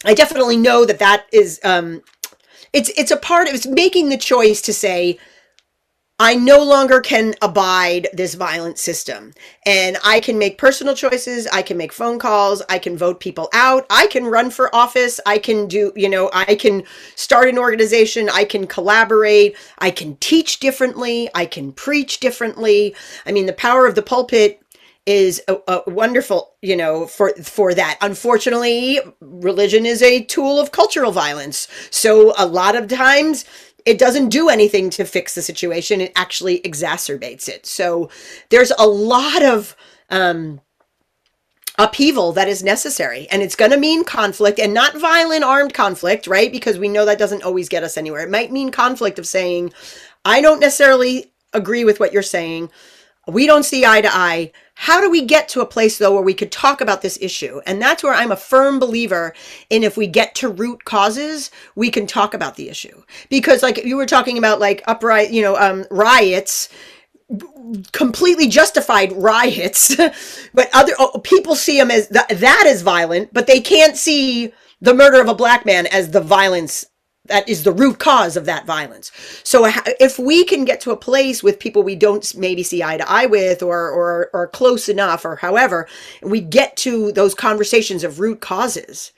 I 0.05 0.13
definitely 0.13 0.57
know 0.57 0.85
that 0.85 0.99
that 0.99 1.25
is, 1.33 1.59
um, 1.65 2.01
it's, 2.71 2.89
it's 2.95 3.11
a 3.11 3.17
part 3.17 3.49
of, 3.49 3.55
it's 3.55 3.67
making 3.67 4.07
the 4.07 4.17
choice 4.17 4.61
to 4.61 4.73
say, 4.73 5.19
I 6.21 6.35
no 6.35 6.61
longer 6.61 6.99
can 6.99 7.33
abide 7.41 8.07
this 8.13 8.35
violent 8.35 8.77
system. 8.77 9.33
And 9.65 9.97
I 10.03 10.19
can 10.19 10.37
make 10.37 10.59
personal 10.59 10.93
choices. 10.93 11.47
I 11.47 11.63
can 11.63 11.77
make 11.77 11.91
phone 11.91 12.19
calls. 12.19 12.61
I 12.69 12.77
can 12.77 12.95
vote 12.95 13.19
people 13.19 13.49
out. 13.53 13.87
I 13.89 14.05
can 14.05 14.27
run 14.27 14.51
for 14.51 14.73
office. 14.75 15.19
I 15.25 15.39
can 15.39 15.65
do, 15.67 15.91
you 15.95 16.07
know, 16.07 16.29
I 16.31 16.53
can 16.53 16.83
start 17.15 17.49
an 17.49 17.57
organization. 17.57 18.29
I 18.31 18.45
can 18.45 18.67
collaborate. 18.67 19.57
I 19.79 19.89
can 19.89 20.15
teach 20.17 20.59
differently. 20.59 21.27
I 21.33 21.47
can 21.47 21.71
preach 21.71 22.19
differently. 22.19 22.95
I 23.25 23.31
mean, 23.31 23.47
the 23.47 23.53
power 23.53 23.87
of 23.87 23.95
the 23.95 24.03
pulpit 24.03 24.61
is 25.07 25.41
a, 25.47 25.57
a 25.67 25.81
wonderful, 25.87 26.53
you 26.61 26.75
know, 26.75 27.07
for 27.07 27.33
for 27.41 27.73
that. 27.73 27.97
Unfortunately, 28.01 28.99
religion 29.19 29.85
is 29.85 30.03
a 30.03 30.23
tool 30.25 30.59
of 30.59 30.71
cultural 30.71 31.11
violence. 31.11 31.67
So 31.89 32.33
a 32.37 32.45
lot 32.45 32.75
of 32.75 32.87
times 32.87 33.45
it 33.85 33.97
doesn't 33.97 34.29
do 34.29 34.49
anything 34.49 34.89
to 34.91 35.05
fix 35.05 35.35
the 35.35 35.41
situation. 35.41 36.01
It 36.01 36.11
actually 36.15 36.59
exacerbates 36.61 37.47
it. 37.47 37.65
So 37.65 38.09
there's 38.49 38.71
a 38.77 38.87
lot 38.87 39.43
of 39.43 39.75
um, 40.09 40.61
upheaval 41.77 42.31
that 42.33 42.47
is 42.47 42.63
necessary. 42.63 43.27
And 43.31 43.41
it's 43.41 43.55
going 43.55 43.71
to 43.71 43.77
mean 43.77 44.03
conflict 44.03 44.59
and 44.59 44.73
not 44.73 44.97
violent 44.97 45.43
armed 45.43 45.73
conflict, 45.73 46.27
right? 46.27 46.51
Because 46.51 46.77
we 46.77 46.87
know 46.87 47.05
that 47.05 47.19
doesn't 47.19 47.43
always 47.43 47.69
get 47.69 47.83
us 47.83 47.97
anywhere. 47.97 48.21
It 48.21 48.29
might 48.29 48.51
mean 48.51 48.71
conflict 48.71 49.17
of 49.17 49.27
saying, 49.27 49.73
I 50.23 50.41
don't 50.41 50.59
necessarily 50.59 51.31
agree 51.53 51.83
with 51.83 51.99
what 51.99 52.13
you're 52.13 52.21
saying. 52.21 52.69
We 53.27 53.45
don't 53.47 53.63
see 53.63 53.85
eye 53.85 54.01
to 54.01 54.09
eye. 54.11 54.51
How 54.81 54.99
do 54.99 55.11
we 55.11 55.23
get 55.23 55.47
to 55.47 55.61
a 55.61 55.65
place 55.67 55.99
though 55.99 56.11
where 56.11 56.23
we 56.23 56.33
could 56.33 56.51
talk 56.51 56.81
about 56.81 57.03
this 57.03 57.15
issue? 57.21 57.61
And 57.67 57.79
that's 57.79 58.01
where 58.01 58.15
I'm 58.15 58.31
a 58.31 58.35
firm 58.35 58.79
believer 58.79 59.31
in 59.69 59.83
if 59.83 59.95
we 59.95 60.07
get 60.07 60.33
to 60.35 60.49
root 60.49 60.85
causes, 60.85 61.51
we 61.75 61.91
can 61.91 62.07
talk 62.07 62.33
about 62.33 62.55
the 62.55 62.67
issue. 62.67 63.03
Because 63.29 63.61
like 63.61 63.85
you 63.85 63.95
were 63.95 64.07
talking 64.07 64.39
about 64.39 64.59
like 64.59 64.81
upright, 64.87 65.29
you 65.29 65.43
know, 65.43 65.55
um, 65.55 65.85
riots, 65.91 66.67
completely 67.91 68.47
justified 68.47 69.11
riots, 69.11 69.95
but 70.55 70.67
other 70.73 70.93
oh, 70.97 71.19
people 71.19 71.53
see 71.53 71.77
them 71.77 71.91
as 71.91 72.07
th- 72.07 72.39
that 72.39 72.63
is 72.65 72.81
violent, 72.81 73.31
but 73.31 73.45
they 73.45 73.61
can't 73.61 73.95
see 73.95 74.51
the 74.81 74.95
murder 74.95 75.21
of 75.21 75.29
a 75.29 75.35
black 75.35 75.63
man 75.63 75.85
as 75.85 76.09
the 76.09 76.21
violence 76.21 76.87
that 77.31 77.49
is 77.49 77.63
the 77.63 77.71
root 77.71 77.99
cause 77.99 78.37
of 78.37 78.45
that 78.45 78.65
violence. 78.65 79.11
So 79.43 79.65
if 79.99 80.19
we 80.19 80.43
can 80.45 80.65
get 80.65 80.81
to 80.81 80.91
a 80.91 80.97
place 80.97 81.41
with 81.43 81.59
people 81.59 81.83
we 81.83 81.95
don't 81.95 82.35
maybe 82.35 82.63
see 82.63 82.83
eye 82.83 82.97
to 82.97 83.09
eye 83.09 83.25
with 83.25 83.63
or 83.63 83.89
or 83.89 84.29
or 84.33 84.47
close 84.47 84.89
enough 84.89 85.25
or 85.25 85.37
however, 85.37 85.87
we 86.21 86.41
get 86.41 86.77
to 86.77 87.11
those 87.13 87.33
conversations 87.35 88.03
of 88.03 88.19
root 88.19 88.41
causes 88.41 89.13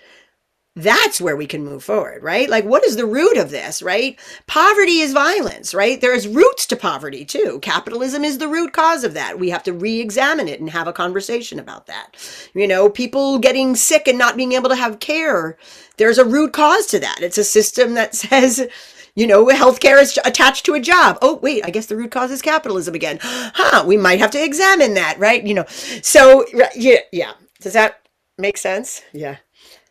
that's 0.76 1.22
where 1.22 1.36
we 1.36 1.46
can 1.46 1.64
move 1.64 1.84
forward, 1.84 2.24
right? 2.24 2.50
Like, 2.50 2.66
what 2.66 2.84
is 2.84 2.96
the 2.96 3.06
root 3.06 3.38
of 3.38 3.52
this, 3.52 3.84
right? 3.84 4.20
Poverty 4.48 5.00
is 5.00 5.14
violence, 5.14 5.72
right? 5.74 6.02
There's 6.02 6.28
roots 6.28 6.66
to 6.68 6.76
poverty 6.76 7.26
too. 7.26 7.60
Capitalism 7.62 8.24
is 8.24 8.40
the 8.40 8.48
root 8.48 8.74
cause 8.74 9.04
of 9.04 9.14
that. 9.14 9.38
We 9.38 9.52
have 9.52 9.62
to 9.64 9.74
re 9.74 10.00
examine 10.00 10.48
it 10.48 10.60
and 10.60 10.70
have 10.72 10.88
a 10.88 10.94
conversation 10.94 11.60
about 11.60 11.86
that. 11.86 12.16
You 12.56 12.68
know, 12.68 12.90
people 12.90 13.38
getting 13.38 13.76
sick 13.76 14.08
and 14.08 14.18
not 14.18 14.36
being 14.36 14.54
able 14.54 14.70
to 14.70 14.76
have 14.76 15.00
care, 15.00 15.58
there's 15.98 16.18
a 16.18 16.26
root 16.26 16.54
cause 16.54 16.88
to 16.88 17.00
that. 17.00 17.22
It's 17.22 17.38
a 17.38 17.44
system 17.44 17.94
that 17.94 18.16
says, 18.24 18.68
you 19.16 19.28
know, 19.28 19.46
healthcare 19.46 20.02
is 20.02 20.20
attached 20.26 20.66
to 20.66 20.74
a 20.74 20.80
job. 20.80 21.20
Oh, 21.22 21.36
wait, 21.36 21.64
I 21.64 21.70
guess 21.70 21.86
the 21.86 21.96
root 21.96 22.10
cause 22.10 22.32
is 22.32 22.42
capitalism 22.42 22.96
again. 22.96 23.20
Huh, 23.56 23.84
we 23.86 23.98
might 23.98 24.20
have 24.20 24.32
to 24.32 24.44
examine 24.44 24.96
that, 24.96 25.20
right? 25.20 25.46
You 25.46 25.54
know, 25.54 25.66
so 25.68 26.46
yeah, 26.76 27.00
yeah. 27.12 27.34
Does 27.62 27.74
that 27.74 28.08
make 28.40 28.58
sense? 28.58 29.04
Yeah. 29.14 29.38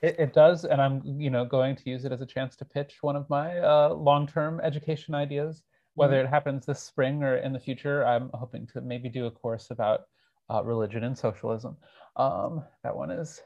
It, 0.02 0.16
it, 0.18 0.32
does, 0.34 0.64
and 0.64 0.82
I'm 0.82 1.00
you 1.04 1.30
know 1.30 1.44
going 1.44 1.76
to 1.76 1.88
use 1.90 2.04
it 2.04 2.12
as 2.12 2.20
a 2.20 2.26
chance 2.26 2.56
to 2.56 2.64
pitch 2.64 2.98
one 3.02 3.14
of 3.14 3.28
my 3.30 3.58
uh, 3.58 3.94
long-term 3.94 4.60
education 4.62 5.14
ideas. 5.14 5.62
Whether 5.94 6.16
mm-hmm. 6.16 6.26
it 6.26 6.30
happens 6.30 6.66
this 6.66 6.82
spring 6.82 7.22
or 7.22 7.36
in 7.36 7.52
the 7.52 7.60
future, 7.60 8.04
I'm 8.04 8.30
hoping 8.34 8.66
to 8.68 8.80
maybe 8.80 9.08
do 9.08 9.26
a 9.26 9.30
course 9.30 9.70
about 9.70 10.02
uh, 10.50 10.64
religion 10.64 11.04
and 11.04 11.16
socialism. 11.16 11.76
Um, 12.16 12.64
that 12.82 12.96
one 12.96 13.10
is 13.10 13.40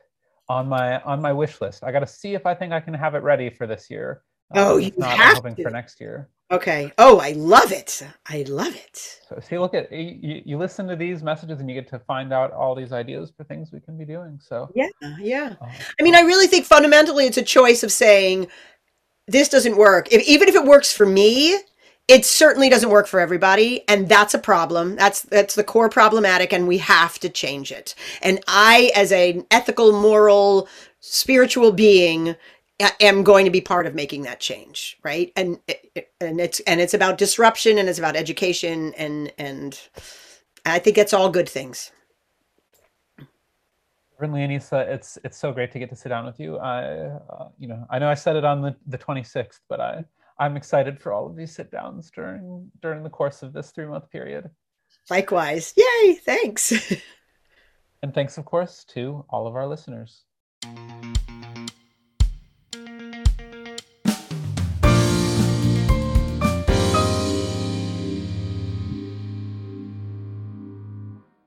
on 0.49 0.69
my 0.69 1.01
on 1.03 1.21
my 1.21 1.33
wish 1.33 1.61
list. 1.61 1.85
I 1.85 1.93
got 1.93 2.01
to 2.01 2.07
see 2.07 2.35
if 2.35 2.47
I 2.47 2.55
think 2.55 2.73
I 2.73 2.81
can 2.81 2.95
have 2.95 3.15
it 3.15 3.23
ready 3.23 3.51
for 3.51 3.67
this 3.67 3.91
year. 3.91 4.23
Uh, 4.55 4.73
oh, 4.73 4.77
you 4.79 4.93
not, 4.97 5.11
have 5.11 5.21
I'm 5.21 5.35
hoping 5.37 5.57
to. 5.57 5.63
for 5.63 5.71
next 5.71 6.01
year. 6.01 6.31
Okay. 6.51 6.93
Oh, 6.97 7.19
I 7.19 7.33
love 7.33 7.73
it. 7.73 8.07
I 8.27 8.45
love 8.49 8.75
it. 8.75 9.21
So 9.29 9.41
see, 9.41 9.59
look 9.59 9.75
at 9.75 9.91
you, 9.91 10.43
you 10.45 10.59
listen 10.59 10.87
to 10.87 10.95
these 10.95 11.23
messages 11.23 11.59
and 11.59 11.69
you 11.69 11.75
get 11.75 11.89
to 11.91 11.99
find 11.99 12.33
out 12.33 12.53
all 12.53 12.75
these 12.75 12.93
ideas 12.93 13.33
for 13.37 13.43
things 13.45 13.73
we 13.73 13.81
can 13.81 13.99
be 13.99 14.05
doing. 14.05 14.39
So 14.41 14.71
yeah, 14.75 14.89
yeah. 15.19 15.55
Uh, 15.61 15.67
I 15.99 16.03
mean, 16.03 16.15
I 16.15 16.21
really 16.21 16.47
think 16.47 16.65
fundamentally 16.65 17.27
it's 17.27 17.37
a 17.37 17.43
choice 17.43 17.83
of 17.83 17.91
saying 17.91 18.47
this 19.27 19.49
doesn't 19.49 19.77
work. 19.77 20.13
If, 20.13 20.23
even 20.29 20.49
if 20.49 20.55
it 20.55 20.65
works 20.65 20.93
for 20.93 21.05
me, 21.05 21.59
it 22.07 22.25
certainly 22.25 22.69
doesn't 22.69 22.91
work 22.91 23.09
for 23.09 23.19
everybody 23.19 23.83
and 23.89 24.09
that's 24.09 24.33
a 24.33 24.39
problem 24.39 24.95
that's 24.95 25.23
that's 25.23 25.57
the 25.57 25.65
core 25.65 25.89
problematic 25.89 26.53
and 26.53 26.69
we 26.69 26.79
have 26.79 27.19
to 27.19 27.29
change 27.29 27.73
it 27.73 27.97
and 28.23 28.39
i 28.47 28.93
as 28.95 29.11
an 29.11 29.45
ethical 29.51 29.91
moral 29.91 30.69
spiritual 31.01 31.73
being 31.73 32.37
am 33.01 33.23
going 33.23 33.45
to 33.45 33.51
be 33.51 33.61
part 33.61 33.87
of 33.87 33.95
making 33.95 34.23
that 34.23 34.41
change 34.41 34.99
right 35.03 35.33
and 35.37 35.59
and 36.21 36.41
it's 36.41 36.61
and 36.61 36.81
it's 36.81 36.95
about 36.95 37.19
disruption 37.19 37.79
and 37.79 37.89
it's 37.89 37.99
about 37.99 38.17
education 38.17 38.93
and 38.95 39.33
and 39.39 39.89
i 40.65 40.79
think 40.79 40.99
it's 40.99 41.13
all 41.13 41.31
good 41.31 41.49
things 41.49 41.93
Certainly, 44.19 44.41
Anissa, 44.47 44.89
it's 44.89 45.19
it's 45.25 45.37
so 45.37 45.53
great 45.53 45.71
to 45.73 45.79
get 45.79 45.91
to 45.91 45.97
sit 45.97 46.09
down 46.09 46.25
with 46.25 46.41
you. 46.41 46.57
I, 46.57 46.85
uh, 46.85 47.49
you 47.59 47.69
know, 47.69 47.87
I 47.91 47.99
know 47.99 48.09
I 48.09 48.15
said 48.15 48.35
it 48.35 48.47
on 48.47 48.63
the, 48.63 48.75
the 48.87 48.97
26th, 48.97 49.61
but 49.69 49.79
I 49.79 50.05
I'm 50.39 50.57
excited 50.57 50.99
for 50.99 51.13
all 51.13 51.27
of 51.27 51.37
these 51.37 51.55
sit 51.55 51.71
downs 51.71 52.11
during 52.11 52.71
during 52.81 53.03
the 53.03 53.11
course 53.11 53.43
of 53.43 53.53
this 53.53 53.73
three 53.73 53.85
month 53.85 54.11
period. 54.11 54.49
Likewise, 55.11 55.75
yay! 55.77 56.15
Thanks. 56.15 56.73
and 58.03 58.15
thanks, 58.15 58.39
of 58.39 58.47
course, 58.47 58.85
to 58.85 59.25
all 59.29 59.47
of 59.47 59.55
our 59.55 59.67
listeners. 59.67 60.25